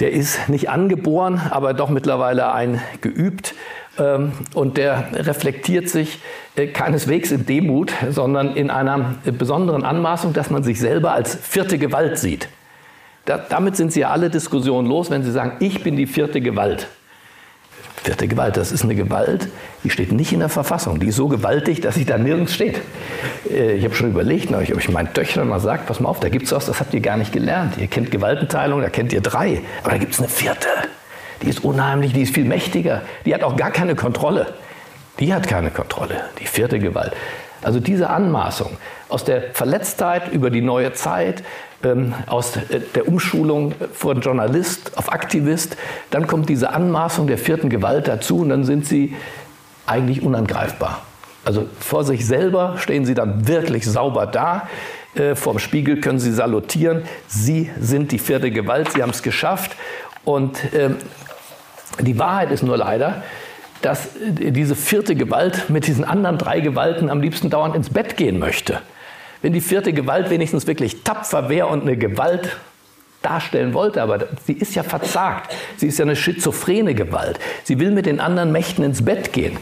[0.00, 3.54] der ist nicht angeboren, aber doch mittlerweile eingeübt.
[3.98, 6.18] Ähm, und der reflektiert sich
[6.56, 11.78] äh, keineswegs in Demut, sondern in einer besonderen Anmaßung, dass man sich selber als vierte
[11.78, 12.48] Gewalt sieht.
[13.24, 16.88] damit sind Sie ja alle Diskussionen los, wenn Sie sagen, ich bin die vierte Gewalt.
[18.02, 19.48] Vierte Gewalt, das ist eine Gewalt,
[19.82, 21.00] die steht nicht in der Verfassung.
[21.00, 22.78] Die ist so gewaltig, dass sie da nirgends steht.
[23.48, 26.28] Äh, ich habe schon überlegt, ob ich meinen Töchtern mal sage, pass mal auf, da
[26.28, 27.78] gibt es was, das habt ihr gar nicht gelernt.
[27.78, 29.62] Ihr kennt Gewaltenteilung, da kennt ihr drei.
[29.82, 30.68] Aber da gibt es eine vierte.
[31.42, 33.02] Die ist unheimlich, die ist viel mächtiger.
[33.24, 34.54] Die hat auch gar keine Kontrolle.
[35.20, 37.12] Die hat keine Kontrolle, die vierte Gewalt.
[37.62, 38.76] Also diese Anmaßung
[39.08, 41.42] aus der Verletztheit über die neue Zeit,
[41.82, 45.76] ähm, aus äh, der Umschulung von Journalist auf Aktivist,
[46.10, 49.14] dann kommt diese Anmaßung der vierten Gewalt dazu und dann sind sie
[49.86, 51.02] eigentlich unangreifbar.
[51.44, 54.68] Also vor sich selber stehen sie dann wirklich sauber da.
[55.14, 57.02] Äh, vorm Spiegel können sie salutieren.
[57.28, 59.76] Sie sind die vierte Gewalt, sie haben es geschafft.
[60.24, 60.96] Und ähm,
[62.00, 63.22] die Wahrheit ist nur leider,
[63.82, 68.38] dass diese vierte Gewalt mit diesen anderen drei Gewalten am liebsten dauernd ins Bett gehen
[68.38, 68.80] möchte.
[69.42, 72.56] Wenn die vierte Gewalt wenigstens wirklich tapfer wäre und eine Gewalt
[73.20, 75.54] darstellen wollte, aber sie ist ja verzagt.
[75.76, 77.38] Sie ist ja eine schizophrene Gewalt.
[77.62, 79.58] Sie will mit den anderen Mächten ins Bett gehen.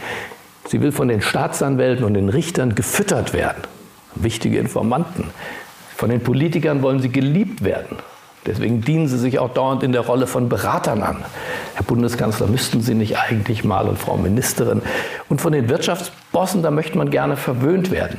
[0.68, 3.62] Sie will von den Staatsanwälten und den Richtern gefüttert werden.
[4.14, 5.30] Wichtige Informanten.
[5.96, 7.96] Von den Politikern wollen sie geliebt werden.
[8.46, 11.24] Deswegen dienen Sie sich auch dauernd in der Rolle von Beratern an.
[11.74, 14.82] Herr Bundeskanzler, müssten Sie nicht eigentlich mal und Frau Ministerin.
[15.28, 18.18] Und von den Wirtschaftsbossen, da möchte man gerne verwöhnt werden.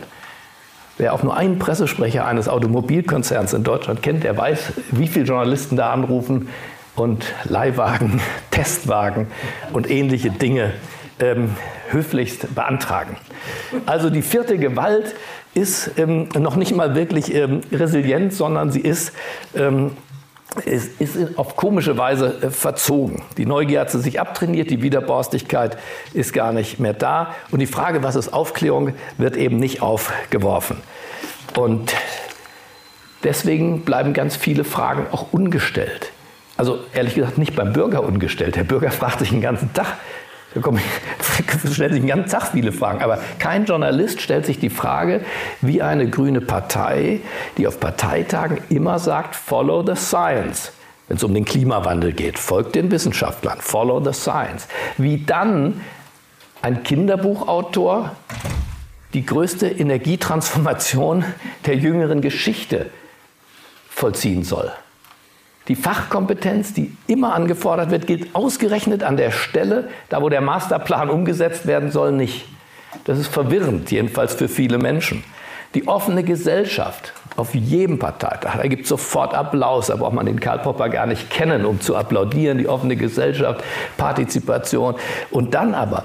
[0.98, 5.76] Wer auch nur einen Pressesprecher eines Automobilkonzerns in Deutschland kennt, der weiß, wie viele Journalisten
[5.76, 6.48] da anrufen
[6.96, 9.28] und Leihwagen, Testwagen
[9.74, 10.72] und ähnliche Dinge
[11.20, 11.56] ähm,
[11.90, 13.18] höflichst beantragen.
[13.86, 15.16] Also die vierte Gewalt
[15.54, 19.14] ist ähm, noch nicht mal wirklich ähm, resilient, sondern sie ist
[20.66, 23.24] ist, ist auf komische Weise äh, verzogen.
[23.38, 25.78] Die Neugier hat sie sich abtrainiert, die Widerborstigkeit
[26.14, 30.78] ist gar nicht mehr da und die Frage, was ist Aufklärung, wird eben nicht aufgeworfen.
[31.56, 31.94] Und
[33.24, 36.12] deswegen bleiben ganz viele Fragen auch ungestellt.
[36.56, 38.56] Also ehrlich gesagt nicht beim Bürger ungestellt.
[38.56, 39.98] Der Bürger fragt sich den ganzen Tag,
[40.54, 40.82] da kommen,
[41.72, 43.02] stellen sich den ganzen Tag viele Fragen.
[43.02, 45.22] Aber kein Journalist stellt sich die Frage,
[45.62, 47.22] wie eine grüne Partei,
[47.58, 50.72] die auf Parteitagen immer sagt, follow the science.
[51.08, 54.68] Wenn es um den Klimawandel geht, folgt den Wissenschaftlern, follow the science.
[54.98, 55.82] Wie dann
[56.62, 58.16] ein Kinderbuchautor
[59.14, 61.26] die größte Energietransformation
[61.66, 62.90] der jüngeren Geschichte
[63.90, 64.72] vollziehen soll.
[65.70, 71.10] Die Fachkompetenz, die immer angefordert wird, gilt ausgerechnet an der Stelle, da wo der Masterplan
[71.10, 72.46] umgesetzt werden soll, nicht.
[73.06, 75.24] Das ist verwirrend, jedenfalls für viele Menschen.
[75.74, 80.40] Die offene Gesellschaft auf jedem Parteitag, da gibt es sofort Applaus, da braucht man den
[80.40, 83.64] Karl Popper gar nicht kennen, um zu applaudieren, die offene Gesellschaft,
[83.98, 84.96] Partizipation.
[85.32, 86.04] Und dann aber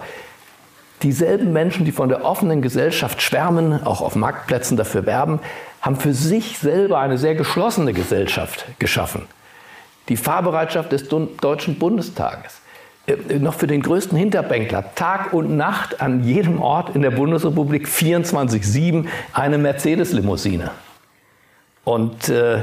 [1.02, 5.40] dieselben Menschen, die von der offenen Gesellschaft schwärmen, auch auf Marktplätzen dafür werben,
[5.82, 9.26] haben für sich selber eine sehr geschlossene Gesellschaft geschaffen
[10.08, 12.60] die Fahrbereitschaft des Deutschen Bundestages.
[13.06, 17.86] Äh, noch für den größten Hinterbänkler, Tag und Nacht an jedem Ort in der Bundesrepublik
[17.86, 20.70] 24-7 eine Mercedes-Limousine.
[21.84, 22.62] Und äh,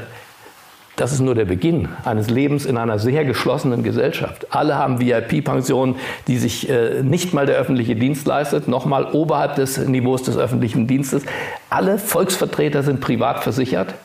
[0.95, 4.47] das ist nur der Beginn eines Lebens in einer sehr geschlossenen Gesellschaft.
[4.51, 5.95] Alle haben VIP-Pensionen,
[6.27, 10.37] die sich äh, nicht mal der öffentliche Dienst leistet, noch mal oberhalb des Niveaus des
[10.37, 11.23] öffentlichen Dienstes.
[11.69, 13.95] Alle Volksvertreter sind privat versichert,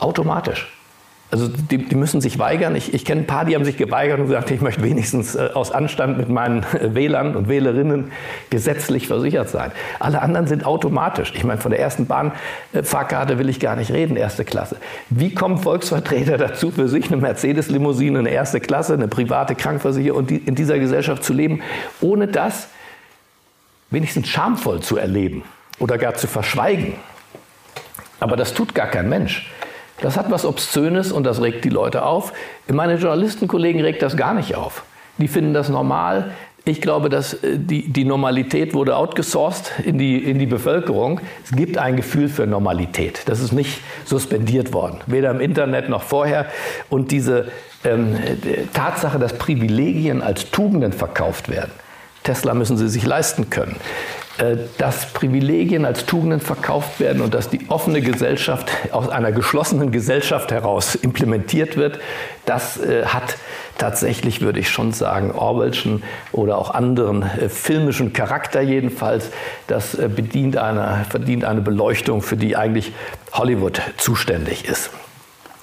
[0.00, 0.77] automatisch.
[1.30, 2.74] Also die, die, müssen sich weigern.
[2.74, 5.50] Ich, ich kenne ein paar, die haben sich geweigert und gesagt, ich möchte wenigstens äh,
[5.52, 8.12] aus Anstand mit meinen äh, Wählern und Wählerinnen
[8.48, 9.70] gesetzlich versichert sein.
[9.98, 11.34] Alle anderen sind automatisch.
[11.34, 14.76] Ich meine, von der ersten Bahnfahrkarte will ich gar nicht reden, erste Klasse.
[15.10, 20.30] Wie kommen Volksvertreter dazu, für sich eine Mercedes-Limousine, eine erste Klasse, eine private Krankversicherung und
[20.30, 21.60] die, in dieser Gesellschaft zu leben,
[22.00, 22.68] ohne das
[23.90, 25.42] wenigstens schamvoll zu erleben
[25.78, 26.94] oder gar zu verschweigen?
[28.18, 29.46] Aber das tut gar kein Mensch.
[30.00, 32.32] Das hat was Obszönes und das regt die Leute auf.
[32.70, 34.84] Meine Journalistenkollegen regt das gar nicht auf.
[35.18, 36.32] Die finden das normal,
[36.68, 41.20] Ich glaube, dass äh, die, die Normalität wurde outgesourced in die, in die Bevölkerung.
[41.44, 43.22] Es gibt ein Gefühl für Normalität.
[43.26, 46.46] Das ist nicht suspendiert worden, weder im Internet noch vorher.
[46.90, 47.48] Und diese
[47.84, 48.16] ähm,
[48.74, 51.72] Tatsache, dass Privilegien als Tugenden verkauft werden,
[52.22, 53.76] Tesla müssen sie sich leisten können.
[54.38, 59.90] Äh, dass Privilegien als Tugenden verkauft werden und dass die offene Gesellschaft aus einer geschlossenen
[59.90, 61.98] Gesellschaft heraus implementiert wird,
[62.46, 63.36] das äh, hat
[63.78, 69.30] tatsächlich, würde ich schon sagen, Orwellschen oder auch anderen äh, filmischen Charakter jedenfalls.
[69.66, 72.92] Das bedient eine, verdient eine Beleuchtung, für die eigentlich
[73.32, 74.90] Hollywood zuständig ist.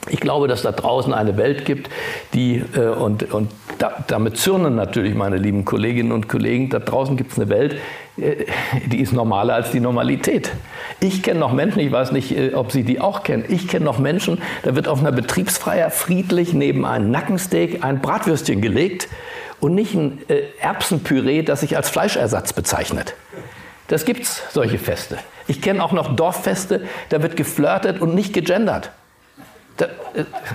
[0.10, 1.90] Ich glaube, dass da draußen eine Welt gibt,
[2.36, 7.32] die, und, und da, damit zürnen natürlich meine lieben Kolleginnen und Kollegen, da draußen gibt
[7.32, 7.78] es eine Welt,
[8.18, 10.52] die ist normaler als die Normalität.
[11.00, 13.86] Ich kenne noch Menschen, ich weiß nicht, äh, ob Sie die auch kennen, ich kenne
[13.86, 19.10] noch Menschen, da wird auf einer Betriebsfeier friedlich neben einem Nackensteak ein Bratwürstchen gelegt
[19.60, 23.16] und nicht ein äh, Erbsenpüree, das sich als Fleischersatz bezeichnet.
[23.88, 25.18] Das gibt's, solche Feste.
[25.48, 28.92] Ich kenne auch noch Dorffeste, da wird geflirtet und nicht gegendert.
[29.78, 29.90] Das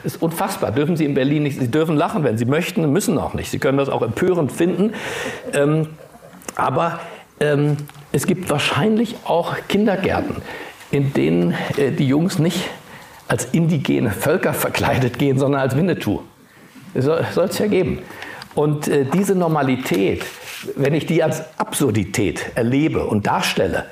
[0.03, 0.73] ist unfassbar.
[0.73, 3.51] Dürfen Sie in Berlin nicht, Sie dürfen lachen, wenn Sie möchten, müssen auch nicht.
[3.51, 4.95] Sie können das auch empörend finden.
[5.53, 5.89] Ähm,
[6.57, 7.01] aber
[7.41, 7.77] ähm,
[8.13, 10.37] es gibt wahrscheinlich auch Kindergärten,
[10.91, 12.69] in denen äh, die Jungs nicht
[13.29, 16.21] als indigene Völker verkleidet gehen, sondern als Winnetou.
[16.95, 18.01] Soll es ja geben.
[18.55, 20.25] Und äh, diese Normalität,
[20.75, 23.87] wenn ich die als Absurdität erlebe und darstelle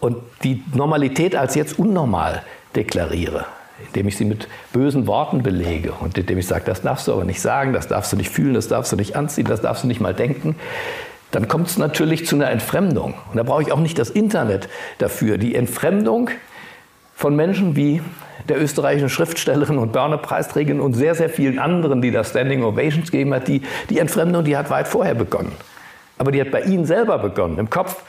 [0.00, 2.42] und die Normalität als jetzt unnormal
[2.74, 3.46] deklariere,
[3.86, 7.24] indem ich sie mit bösen Worten belege und indem ich sage, das darfst du aber
[7.24, 9.88] nicht sagen, das darfst du nicht fühlen, das darfst du nicht anziehen, das darfst du
[9.88, 10.56] nicht mal denken,
[11.30, 13.14] dann kommt es natürlich zu einer Entfremdung.
[13.30, 15.38] Und da brauche ich auch nicht das Internet dafür.
[15.38, 16.30] Die Entfremdung
[17.14, 18.00] von Menschen wie
[18.48, 23.34] der österreichischen Schriftstellerin und Börne-Preisträgerin und sehr, sehr vielen anderen, die da Standing Ovations gegeben
[23.34, 25.52] hat, die, die Entfremdung, die hat weit vorher begonnen.
[26.18, 28.02] Aber die hat bei Ihnen selber begonnen, im Kopf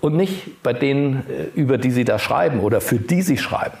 [0.00, 3.76] und nicht bei denen, äh, über die Sie da schreiben oder für die Sie schreiben.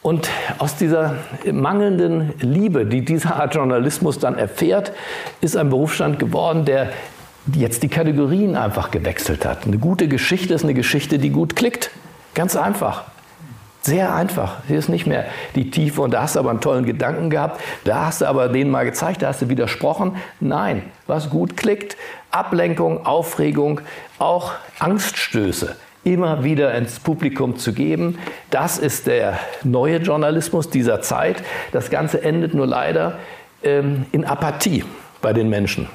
[0.00, 1.16] Und aus dieser
[1.50, 4.92] mangelnden Liebe, die dieser Art Journalismus dann erfährt,
[5.40, 6.90] ist ein Berufsstand geworden, der
[7.52, 9.66] jetzt die Kategorien einfach gewechselt hat.
[9.66, 11.90] Eine gute Geschichte ist eine Geschichte, die gut klickt.
[12.34, 13.04] Ganz einfach.
[13.82, 14.56] Sehr einfach.
[14.66, 17.60] Sie ist nicht mehr die Tiefe und da hast du aber einen tollen Gedanken gehabt,
[17.84, 20.16] da hast du aber denen mal gezeigt, da hast du widersprochen.
[20.40, 21.98] Nein, was gut klickt,
[22.30, 23.82] Ablenkung, Aufregung,
[24.18, 28.18] auch Angststöße immer wieder ins Publikum zu geben.
[28.50, 31.42] Das ist der neue Journalismus dieser Zeit.
[31.72, 33.18] Das Ganze endet nur leider
[33.62, 34.84] ähm, in Apathie
[35.22, 35.88] bei den Menschen.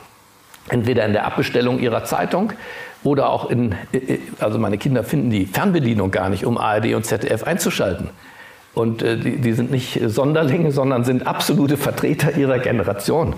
[0.69, 2.53] Entweder in der Abbestellung ihrer Zeitung
[3.03, 6.93] oder auch in, äh, äh, also meine Kinder finden die Fernbedienung gar nicht, um ARD
[6.95, 8.10] und ZDF einzuschalten.
[8.75, 13.34] Und äh, die, die, sind nicht Sonderlinge, sondern sind absolute Vertreter ihrer Generation.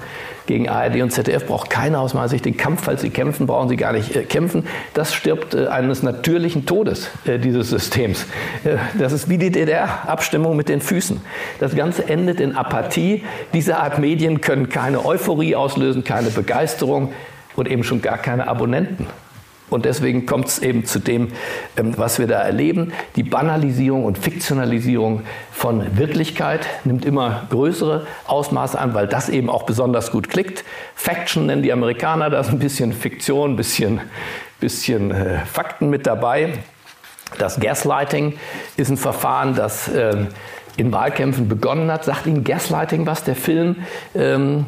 [0.45, 2.83] Gegen ARD und ZDF braucht keiner aus meiner Sicht den Kampf.
[2.83, 4.65] Falls sie kämpfen, brauchen sie gar nicht äh, kämpfen.
[4.93, 8.25] Das stirbt äh, eines natürlichen Todes dieses Systems.
[8.97, 11.21] Das ist wie die DDR-Abstimmung mit den Füßen.
[11.59, 13.23] Das Ganze endet in Apathie.
[13.53, 17.13] Diese Art Medien können keine Euphorie auslösen, keine Begeisterung
[17.55, 19.07] und eben schon gar keine Abonnenten.
[19.71, 21.29] Und deswegen kommt es eben zu dem,
[21.77, 22.91] ähm, was wir da erleben.
[23.15, 29.63] Die Banalisierung und Fiktionalisierung von Wirklichkeit nimmt immer größere Ausmaße an, weil das eben auch
[29.63, 30.65] besonders gut klickt.
[30.93, 34.01] Faction nennen die Amerikaner das, ein bisschen Fiktion, ein bisschen,
[34.59, 36.49] bisschen äh, Fakten mit dabei.
[37.37, 38.33] Das Gaslighting
[38.75, 40.25] ist ein Verfahren, das äh,
[40.75, 42.03] in Wahlkämpfen begonnen hat.
[42.03, 43.77] Sagt Ihnen Gaslighting was, der Film?
[44.13, 44.65] Ähm,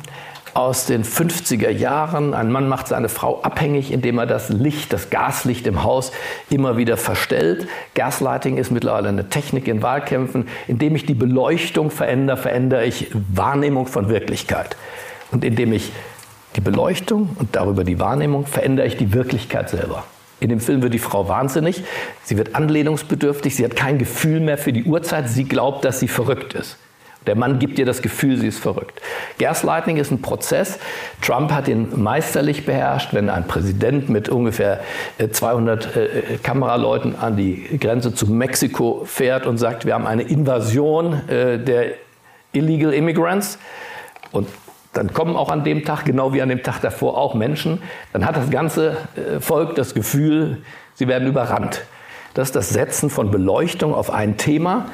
[0.54, 2.34] aus den 50er Jahren.
[2.34, 6.12] Ein Mann macht seine Frau abhängig, indem er das Licht, das Gaslicht im Haus
[6.50, 7.68] immer wieder verstellt.
[7.96, 10.48] Gaslighting ist mittlerweile eine Technik in Wahlkämpfen.
[10.68, 14.78] Indem ich die Beleuchtung verändere, verändere ich Wahrnehmung von Wirklichkeit.
[15.32, 15.92] Und indem ich
[16.56, 20.04] die Beleuchtung und darüber die Wahrnehmung verändere ich die Wirklichkeit selber.
[20.40, 21.84] In dem Film wird die Frau wahnsinnig,
[22.24, 26.10] sie wird anlehnungsbedürftig, sie hat kein Gefühl mehr für die Uhrzeit, sie glaubt, dass sie
[26.10, 26.78] verrückt ist.
[27.28, 29.02] Der Mann gibt dir das Gefühl, sie ist verrückt.
[29.40, 30.80] Gaslighting ist ein Prozess.
[31.22, 33.14] Trump hat ihn meisterlich beherrscht.
[33.14, 34.82] Wenn ein Präsident mit ungefähr
[35.32, 40.24] 200 äh, äh, Kameraleuten an die Grenze zu Mexiko fährt und sagt, wir haben eine
[40.24, 41.94] Invasion äh, der
[42.52, 43.58] Illegal Immigrants
[44.32, 44.48] und
[44.94, 48.28] dann kommen auch an dem Tag, genau wie an dem Tag davor, auch Menschen, dann
[48.28, 48.96] hat das ganze
[49.40, 50.62] Volk das Gefühl,
[50.94, 51.82] sie werden überrannt.
[52.36, 54.86] Das ist das Setzen von Beleuchtung auf ein Thema.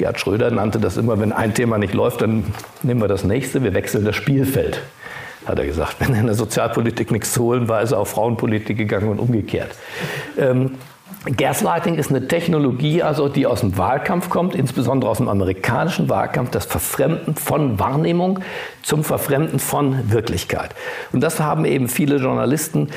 [0.00, 2.44] Gerd Schröder nannte das immer, wenn ein Thema nicht läuft, dann
[2.82, 4.80] nehmen wir das nächste, wir wechseln das Spielfeld,
[5.44, 5.96] hat er gesagt.
[5.98, 9.68] Wenn in der Sozialpolitik nichts zu holen war, ist er auf Frauenpolitik gegangen und umgekehrt.
[10.38, 10.78] Ähm,
[11.36, 16.50] Gaslighting ist eine Technologie, also die aus dem Wahlkampf kommt, insbesondere aus dem amerikanischen Wahlkampf,
[16.50, 18.38] das Verfremden von Wahrnehmung
[18.82, 20.74] zum Verfremden von Wirklichkeit.
[21.12, 22.88] Und das haben eben viele Journalisten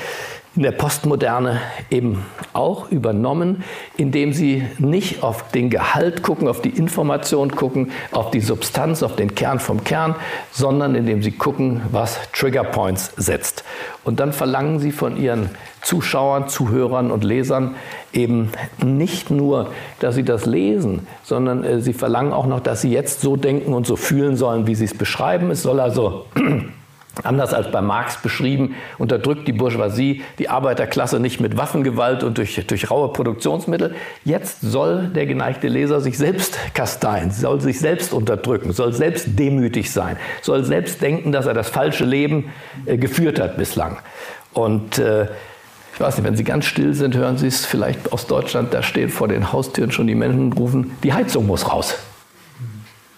[0.55, 2.23] in der Postmoderne eben
[2.53, 3.63] auch übernommen,
[3.97, 9.15] indem sie nicht auf den Gehalt gucken, auf die Information gucken, auf die Substanz, auf
[9.15, 10.15] den Kern vom Kern,
[10.51, 13.63] sondern indem sie gucken, was Trigger Points setzt.
[14.03, 15.49] Und dann verlangen sie von ihren
[15.81, 17.75] Zuschauern, Zuhörern und Lesern
[18.13, 18.51] eben
[18.83, 23.21] nicht nur, dass sie das lesen, sondern äh, sie verlangen auch noch, dass sie jetzt
[23.21, 25.49] so denken und so fühlen sollen, wie sie es beschreiben.
[25.49, 26.25] Es soll also
[27.21, 32.65] Anders als bei Marx beschrieben, unterdrückt die Bourgeoisie die Arbeiterklasse nicht mit Waffengewalt und durch,
[32.65, 33.93] durch raue Produktionsmittel.
[34.25, 39.91] Jetzt soll der geneigte Leser sich selbst kasteien, soll sich selbst unterdrücken, soll selbst demütig
[39.91, 42.51] sein, soll selbst denken, dass er das falsche Leben
[42.87, 43.99] äh, geführt hat bislang.
[44.53, 45.27] Und äh,
[45.93, 48.81] ich weiß nicht, wenn Sie ganz still sind, hören Sie es vielleicht aus Deutschland, da
[48.81, 51.95] stehen vor den Haustüren schon die Menschen und rufen, die Heizung muss raus.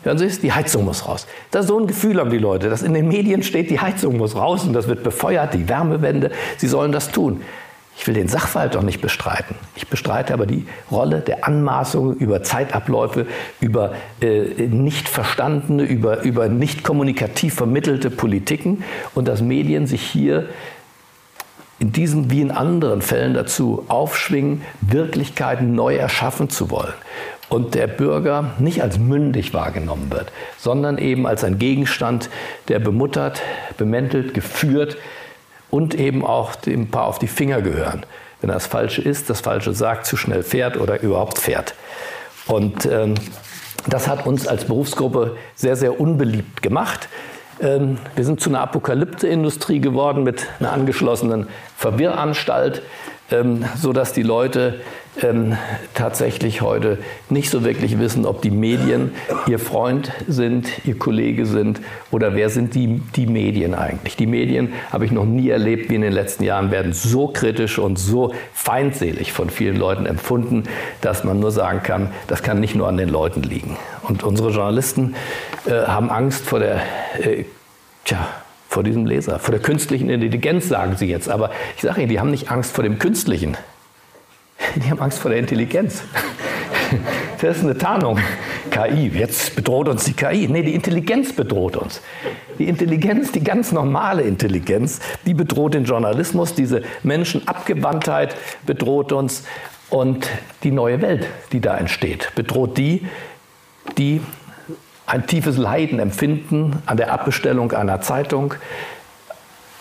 [0.06, 0.39] Hören Sie es?
[0.39, 1.26] Die Heizung muss raus.
[1.49, 4.18] Das ist so ein Gefühl haben die Leute, dass in den Medien steht, die Heizung
[4.18, 6.30] muss raus und das wird befeuert, die Wärmewende.
[6.58, 7.41] Sie sollen das tun.
[7.97, 9.56] Ich will den Sachverhalt doch nicht bestreiten.
[9.76, 13.26] Ich bestreite aber die Rolle der Anmaßungen über Zeitabläufe,
[13.60, 18.84] über äh, nicht verstandene, über, über nicht kommunikativ vermittelte Politiken
[19.16, 20.49] und dass Medien sich hier
[21.86, 26.95] in diesem wie in anderen Fällen dazu aufschwingen, Wirklichkeiten neu erschaffen zu wollen
[27.47, 32.31] und der Bürger nicht als mündig wahrgenommen wird, sondern eben als ein Gegenstand,
[32.69, 33.43] der bemuttert,
[33.77, 34.97] bemäntelt, geführt
[35.69, 38.03] und eben auch dem Paar auf die Finger gehören.
[38.41, 41.75] Wenn er das Falsche ist, das Falsche sagt, zu schnell fährt oder überhaupt fährt.
[42.47, 43.13] Und ähm,
[43.88, 47.09] das hat uns als Berufsgruppe sehr, sehr unbeliebt gemacht.
[47.62, 51.47] Ähm, wir sind zu einer Apokalypse-Industrie geworden mit einer angeschlossenen
[51.78, 52.82] Verwirranstalt,
[53.32, 54.82] ähm, sodass die Leute
[55.22, 55.57] ähm,
[55.93, 56.97] tatsächlich heute
[57.30, 59.11] nicht so wirklich wissen, ob die Medien
[59.47, 64.16] ihr Freund sind, ihr Kollege sind oder wer sind die, die Medien eigentlich.
[64.16, 67.80] Die Medien habe ich noch nie erlebt wie in den letzten Jahren, werden so kritisch
[67.80, 70.63] und so feindselig von vielen Leuten empfunden,
[71.01, 73.78] dass man nur sagen kann, das kann nicht nur an den Leuten liegen.
[74.03, 75.16] Und unsere Journalisten
[75.66, 76.82] äh, haben Angst vor der,
[77.20, 77.45] äh,
[78.03, 78.28] tja,
[78.68, 81.30] vor diesem Leser, vor der künstlichen Intelligenz, sagen sie jetzt.
[81.30, 83.55] Aber ich sage Ihnen, die haben nicht Angst vor dem Künstlichen.
[84.84, 86.03] Die haben Angst vor der Intelligenz.
[87.41, 88.19] Das ist eine Tarnung.
[88.71, 90.47] KI, jetzt bedroht uns die KI.
[90.47, 92.01] Nee, die Intelligenz bedroht uns.
[92.57, 96.53] Die Intelligenz, die ganz normale Intelligenz, die bedroht den Journalismus.
[96.53, 99.43] Diese Menschenabgewandtheit bedroht uns.
[99.89, 100.28] Und
[100.63, 103.05] die neue Welt, die da entsteht, bedroht die,
[103.97, 104.21] die
[105.05, 108.53] ein tiefes Leiden empfinden an der Abbestellung einer Zeitung,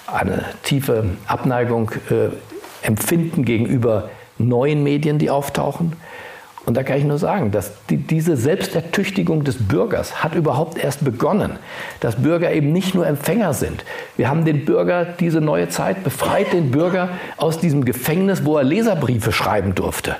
[0.07, 5.93] eine tiefe Abneigung äh, empfinden gegenüber neuen Medien, die auftauchen.
[6.66, 11.05] Und da kann ich nur sagen, dass die, diese Selbstertüchtigung des Bürgers hat überhaupt erst
[11.05, 11.59] begonnen,
[12.01, 13.85] dass Bürger eben nicht nur Empfänger sind.
[14.16, 18.64] Wir haben den Bürger, diese neue Zeit befreit den Bürger aus diesem Gefängnis, wo er
[18.64, 20.16] Leserbriefe schreiben durfte.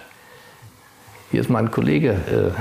[1.31, 2.61] Hier ist mein Kollege äh,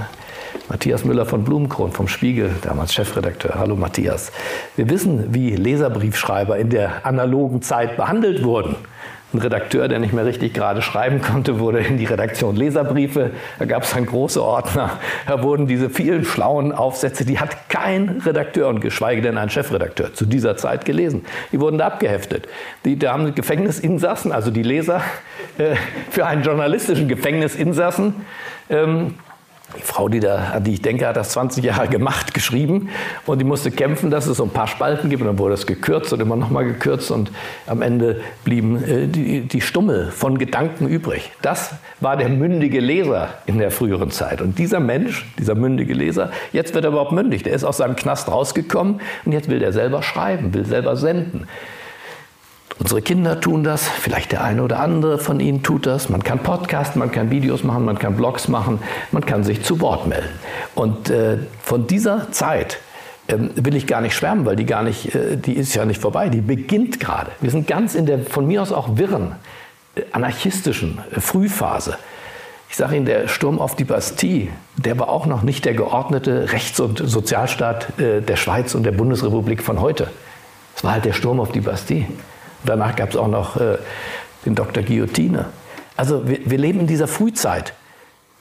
[0.69, 3.55] Matthias Müller von Blumenkron vom Spiegel, damals Chefredakteur.
[3.55, 4.31] Hallo Matthias.
[4.77, 8.77] Wir wissen, wie Leserbriefschreiber in der analogen Zeit behandelt wurden.
[9.33, 13.31] Ein Redakteur, der nicht mehr richtig gerade schreiben konnte, wurde in die Redaktion Leserbriefe.
[13.57, 14.99] Da gab es dann große Ordner.
[15.25, 20.13] Da wurden diese vielen schlauen Aufsätze, die hat kein Redakteur und geschweige denn ein Chefredakteur
[20.13, 21.25] zu dieser Zeit gelesen.
[21.51, 22.47] Die wurden da abgeheftet.
[22.85, 25.01] Die, da haben Gefängnisinsassen, also die Leser,
[25.57, 25.75] äh,
[26.11, 28.13] für einen journalistischen Gefängnisinsassen
[28.69, 29.15] ähm,
[29.77, 32.89] die Frau, die da, an die ich denke, hat das 20 Jahre gemacht, geschrieben
[33.25, 35.65] und die musste kämpfen, dass es so ein paar Spalten gibt und dann wurde das
[35.65, 37.31] gekürzt und immer nochmal gekürzt und
[37.67, 41.31] am Ende blieben äh, die, die Stummel von Gedanken übrig.
[41.41, 46.31] Das war der mündige Leser in der früheren Zeit und dieser Mensch, dieser mündige Leser,
[46.51, 47.43] jetzt wird er überhaupt mündig.
[47.43, 51.47] Der ist aus seinem Knast rausgekommen und jetzt will der selber schreiben, will selber senden.
[52.79, 56.09] Unsere Kinder tun das, vielleicht der eine oder andere von ihnen tut das.
[56.09, 58.79] Man kann Podcasts, man kann Videos machen, man kann Blogs machen,
[59.11, 60.29] man kann sich zu Wort melden.
[60.73, 62.79] Und äh, von dieser Zeit
[63.27, 66.01] ähm, will ich gar nicht schwärmen, weil die gar nicht, äh, die ist ja nicht
[66.01, 67.31] vorbei, die beginnt gerade.
[67.41, 69.35] Wir sind ganz in der von mir aus auch wirren,
[69.95, 71.97] äh, anarchistischen äh, Frühphase.
[72.69, 74.47] Ich sage Ihnen, der Sturm auf die Bastille,
[74.77, 78.93] der war auch noch nicht der geordnete Rechts- und Sozialstaat äh, der Schweiz und der
[78.93, 80.09] Bundesrepublik von heute.
[80.75, 82.07] Es war halt der Sturm auf die Bastille.
[82.65, 83.77] Danach gab es auch noch äh,
[84.45, 84.83] den Dr.
[84.83, 85.45] Guillotine.
[85.95, 87.73] Also wir, wir leben in dieser Frühzeit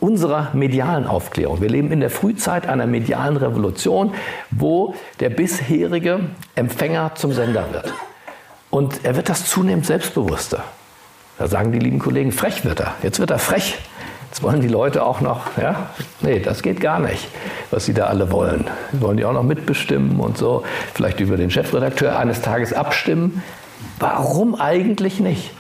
[0.01, 1.61] unserer medialen Aufklärung.
[1.61, 4.15] Wir leben in der Frühzeit einer medialen Revolution,
[4.51, 6.21] wo der bisherige
[6.57, 7.93] Empfänger zum Sender wird.
[8.71, 10.65] Und er wird das zunehmend selbstbewusster.
[11.39, 12.95] Da sagen die lieben Kollegen, frech wird er.
[13.03, 13.79] Jetzt wird er frech.
[14.29, 15.91] Jetzt wollen die Leute auch noch, ja,
[16.23, 17.29] nee, das geht gar nicht,
[17.71, 18.65] was sie da alle wollen.
[18.93, 20.65] Wollen die auch noch mitbestimmen und so,
[20.95, 23.43] vielleicht über den Chefredakteur eines Tages abstimmen.
[23.99, 25.51] Warum eigentlich nicht?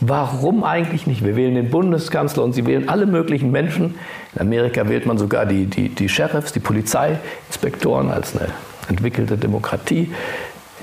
[0.00, 1.24] Warum eigentlich nicht?
[1.24, 3.94] Wir wählen den Bundeskanzler und sie wählen alle möglichen Menschen.
[4.34, 8.48] In Amerika wählt man sogar die, die, die Sheriffs, die Polizeiinspektoren als eine
[8.88, 10.12] entwickelte Demokratie,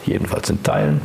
[0.05, 1.01] jedenfalls in Teilen.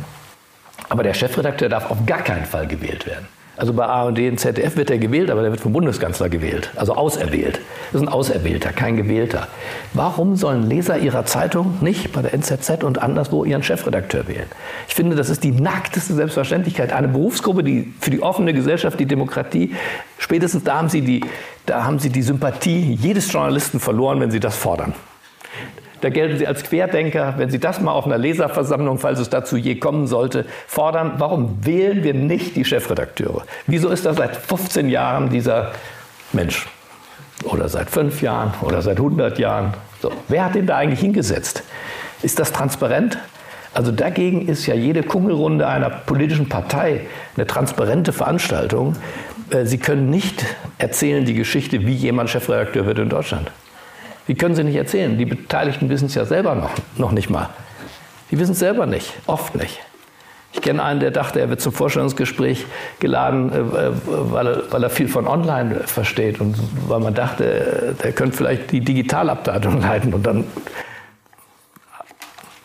[0.87, 3.27] Aber der Chefredakteur darf auf gar keinen Fall gewählt werden.
[3.57, 6.95] Also bei ARD und ZDF wird er gewählt, aber der wird vom Bundeskanzler gewählt, also
[6.95, 7.61] auserwählt.
[7.91, 9.47] Das ist ein Auserwählter, kein Gewählter.
[9.93, 14.47] Warum sollen Leser ihrer Zeitung nicht bei der NZZ und anderswo ihren Chefredakteur wählen?
[14.89, 16.91] Ich finde, das ist die nackteste Selbstverständlichkeit.
[16.91, 19.73] Eine Berufsgruppe, die für die offene Gesellschaft, die Demokratie,
[20.17, 21.21] spätestens da haben sie die,
[21.65, 24.93] da haben sie die Sympathie jedes Journalisten verloren, wenn sie das fordern.
[26.01, 29.57] Da gelten Sie als Querdenker, wenn Sie das mal auf einer Leserversammlung, falls es dazu
[29.57, 31.13] je kommen sollte, fordern.
[31.17, 33.43] Warum wählen wir nicht die Chefredakteure?
[33.67, 35.71] Wieso ist da seit 15 Jahren dieser
[36.33, 36.67] Mensch?
[37.43, 39.73] Oder seit fünf Jahren oder seit 100 Jahren?
[40.01, 41.63] So, wer hat den da eigentlich hingesetzt?
[42.21, 43.17] Ist das transparent?
[43.73, 47.01] Also dagegen ist ja jede Kungelrunde einer politischen Partei
[47.35, 48.95] eine transparente Veranstaltung.
[49.49, 50.45] Äh, Sie können nicht
[50.77, 53.51] erzählen die Geschichte, wie jemand Chefredakteur wird in Deutschland.
[54.27, 55.17] Wie können Sie nicht erzählen?
[55.17, 57.49] Die Beteiligten wissen es ja selber noch, noch nicht mal.
[58.31, 59.79] Die wissen es selber nicht, oft nicht.
[60.53, 62.65] Ich kenne einen, der dachte, er wird zum Vorstellungsgespräch
[62.99, 66.55] geladen, äh, weil er, weil er viel von Online versteht und
[66.87, 70.13] weil man dachte, der könnte vielleicht die Digitalabteilung leiten.
[70.13, 70.45] Und dann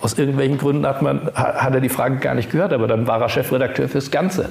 [0.00, 3.20] aus irgendwelchen Gründen hat, man, hat er die Frage gar nicht gehört, aber dann war
[3.20, 4.50] er Chefredakteur fürs Ganze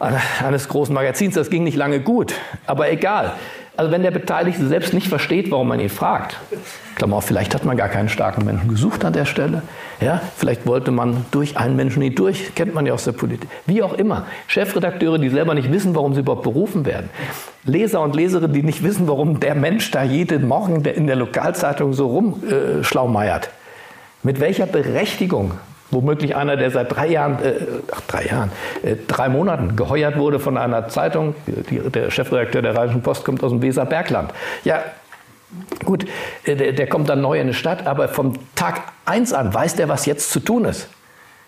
[0.00, 1.34] eines großen Magazins.
[1.34, 2.34] Das ging nicht lange gut,
[2.66, 3.32] aber egal.
[3.76, 6.38] Also wenn der Beteiligte selbst nicht versteht, warum man ihn fragt,
[6.94, 9.62] Klammer auf, vielleicht hat man gar keinen starken Menschen gesucht an der Stelle.
[10.00, 13.48] Ja, vielleicht wollte man durch einen Menschen nicht durch, kennt man ja aus der Politik.
[13.66, 14.26] Wie auch immer.
[14.46, 17.10] Chefredakteure, die selber nicht wissen, warum sie überhaupt berufen werden.
[17.64, 21.94] Leser und Leserinnen, die nicht wissen, warum der Mensch da jeden Morgen in der Lokalzeitung
[21.94, 23.46] so rumschlaumeiert.
[23.46, 23.50] Äh,
[24.22, 25.52] Mit welcher Berechtigung
[25.94, 27.54] womöglich einer, der seit drei Jahren, äh,
[27.92, 31.34] ach, drei Jahren, äh, drei Monaten geheuert wurde von einer Zeitung.
[31.46, 34.32] Die, der Chefredakteur der Rheinischen Post kommt aus dem Weserbergland.
[34.64, 34.82] Ja,
[35.84, 36.06] gut,
[36.44, 39.76] äh, der, der, kommt dann neu in eine Stadt, aber vom Tag eins an weiß
[39.76, 40.88] der, was jetzt zu tun ist.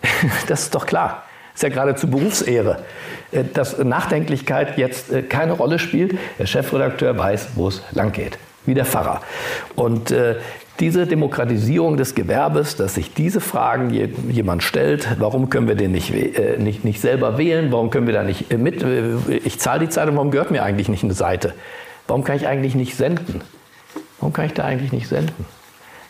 [0.48, 1.24] das ist doch klar.
[1.54, 2.84] Ist ja geradezu Berufsehre,
[3.32, 6.18] äh, dass Nachdenklichkeit jetzt äh, keine Rolle spielt.
[6.38, 9.22] Der Chefredakteur weiß, wo es lang geht wie der Pfarrer.
[9.74, 10.36] Und äh,
[10.80, 13.90] diese Demokratisierung des Gewerbes, dass sich diese Fragen
[14.30, 18.14] jemand stellt, warum können wir den nicht, äh, nicht, nicht selber wählen, warum können wir
[18.14, 21.14] da nicht äh, mit, äh, ich zahle die Zeitung, warum gehört mir eigentlich nicht eine
[21.14, 21.54] Seite?
[22.06, 23.40] Warum kann ich eigentlich nicht senden?
[24.20, 25.46] Warum kann ich da eigentlich nicht senden?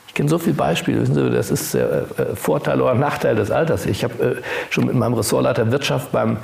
[0.08, 3.84] Ich kenne so viele Beispiele, wissen Sie, das ist der Vorteil oder Nachteil des Alters.
[3.84, 6.38] Ich habe schon mit meinem Ressortleiter Wirtschaft beim,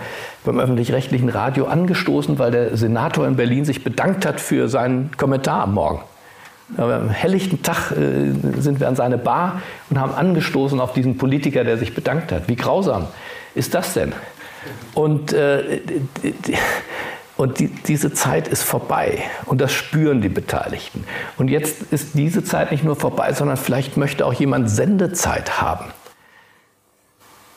[0.45, 5.63] beim öffentlich-rechtlichen Radio angestoßen, weil der Senator in Berlin sich bedankt hat für seinen Kommentar
[5.63, 6.03] am Morgen.
[6.77, 11.65] Am helllichten Tag äh, sind wir an seine Bar und haben angestoßen auf diesen Politiker,
[11.65, 12.49] der sich bedankt hat.
[12.49, 13.09] Wie grausam
[13.55, 14.13] ist das denn?
[14.95, 15.81] Und, äh,
[17.37, 21.05] und die, diese Zeit ist vorbei und das spüren die Beteiligten.
[21.37, 25.87] Und jetzt ist diese Zeit nicht nur vorbei, sondern vielleicht möchte auch jemand Sendezeit haben.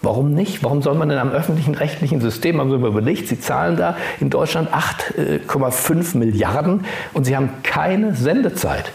[0.02, 0.64] Warum nicht?
[0.64, 4.30] Warum soll man in einem öffentlichen rechtlichen System, haben Sie überlegt, Sie zahlen da in
[4.30, 8.92] Deutschland 8,5 Milliarden und Sie haben keine Sendezeit.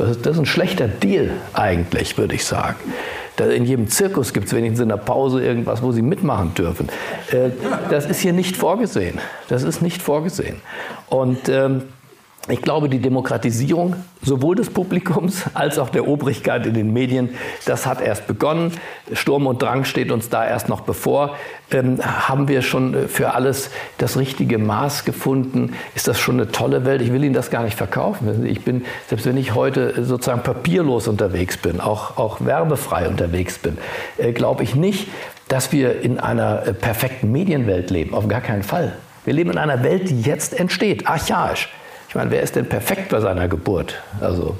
[0.00, 2.76] Das ist ein schlechter Deal eigentlich, würde ich sagen.
[3.38, 6.88] In jedem Zirkus gibt es wenigstens in der Pause irgendwas, wo sie mitmachen dürfen.
[7.30, 7.50] Äh,
[7.88, 9.18] das ist hier nicht vorgesehen.
[9.48, 10.56] Das ist nicht vorgesehen.
[11.08, 11.84] Und ähm,
[12.48, 17.30] ich glaube, die Demokratisierung sowohl des Publikums als auch der Obrigkeit in den Medien,
[17.66, 18.72] das hat erst begonnen.
[19.12, 21.36] Sturm und Drang steht uns da erst noch bevor.
[21.70, 25.74] Ähm, haben wir schon äh, für alles das richtige Maß gefunden?
[25.94, 27.02] Ist das schon eine tolle Welt?
[27.02, 28.46] Ich will Ihnen das gar nicht verkaufen.
[28.46, 33.76] Ich bin, selbst wenn ich heute sozusagen papierlos unterwegs bin, auch, auch werbefrei unterwegs bin,
[34.16, 35.08] äh, glaube ich nicht,
[35.48, 38.14] dass wir in einer äh, perfekten Medienwelt leben.
[38.14, 38.96] Auf gar keinen Fall.
[39.26, 41.68] Wir leben in einer Welt, die jetzt entsteht, archaisch.
[42.10, 44.02] Ich meine, wer ist denn perfekt bei seiner Geburt?
[44.20, 44.56] Also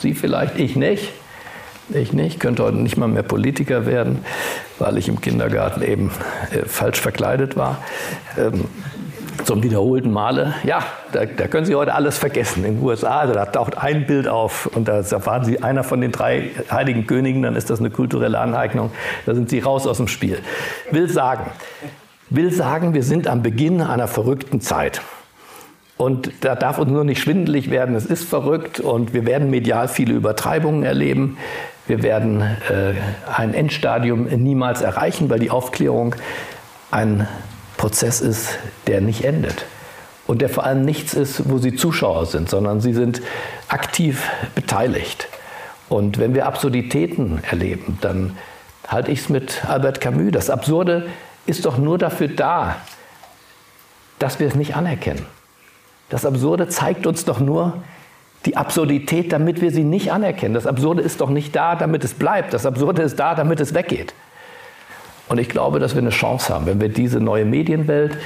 [0.00, 1.12] Sie vielleicht, ich nicht.
[1.90, 4.24] Ich nicht, könnte heute nicht mal mehr Politiker werden,
[4.80, 6.10] weil ich im Kindergarten eben
[6.50, 7.78] äh, falsch verkleidet war.
[8.36, 8.64] Ähm,
[9.44, 10.54] zum wiederholten Male.
[10.64, 12.64] Ja, da, da, können Sie heute alles vergessen.
[12.64, 16.00] In den USA, also da taucht ein Bild auf und da waren Sie einer von
[16.00, 18.90] den drei heiligen Königen, dann ist das eine kulturelle Aneignung.
[19.24, 20.40] Da sind Sie raus aus dem Spiel.
[20.90, 21.48] Will sagen,
[22.28, 25.00] will sagen, wir sind am Beginn einer verrückten Zeit.
[25.96, 27.94] Und da darf uns nur nicht schwindelig werden.
[27.94, 31.38] Es ist verrückt und wir werden medial viele Übertreibungen erleben.
[31.86, 32.94] Wir werden äh,
[33.34, 36.14] ein Endstadium niemals erreichen, weil die Aufklärung
[36.90, 37.26] ein
[37.76, 39.64] Prozess ist, der nicht endet.
[40.26, 43.22] und der vor allem nichts ist, wo sie Zuschauer sind, sondern sie sind
[43.68, 45.28] aktiv beteiligt.
[45.88, 48.36] Und wenn wir Absurditäten erleben, dann
[48.88, 50.32] halte ich es mit Albert Camus.
[50.32, 51.06] Das Absurde
[51.46, 52.76] ist doch nur dafür da,
[54.18, 55.26] dass wir es nicht anerkennen.
[56.08, 57.82] Das Absurde zeigt uns doch nur
[58.44, 60.54] die Absurdität, damit wir sie nicht anerkennen.
[60.54, 62.54] Das Absurde ist doch nicht da, damit es bleibt.
[62.54, 64.14] Das Absurde ist da, damit es weggeht.
[65.28, 68.16] Und ich glaube, dass wir eine Chance haben, wenn wir diese neue Medienwelt,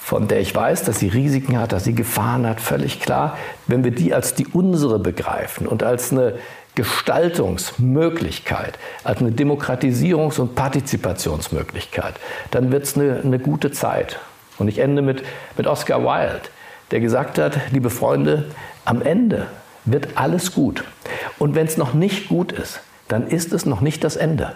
[0.00, 3.36] von der ich weiß, dass sie Risiken hat, dass sie Gefahren hat, völlig klar,
[3.66, 6.34] wenn wir die als die unsere begreifen und als eine
[6.74, 12.14] Gestaltungsmöglichkeit, als eine Demokratisierungs- und Partizipationsmöglichkeit,
[12.50, 14.18] dann wird es eine, eine gute Zeit.
[14.58, 15.22] Und ich ende mit,
[15.56, 16.40] mit Oscar Wilde,
[16.92, 18.44] der gesagt hat, liebe Freunde,
[18.84, 19.46] am Ende
[19.84, 20.84] wird alles gut.
[21.38, 24.52] Und wenn es noch nicht gut ist, dann ist es noch nicht das Ende.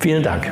[0.00, 0.50] Vielen Dank.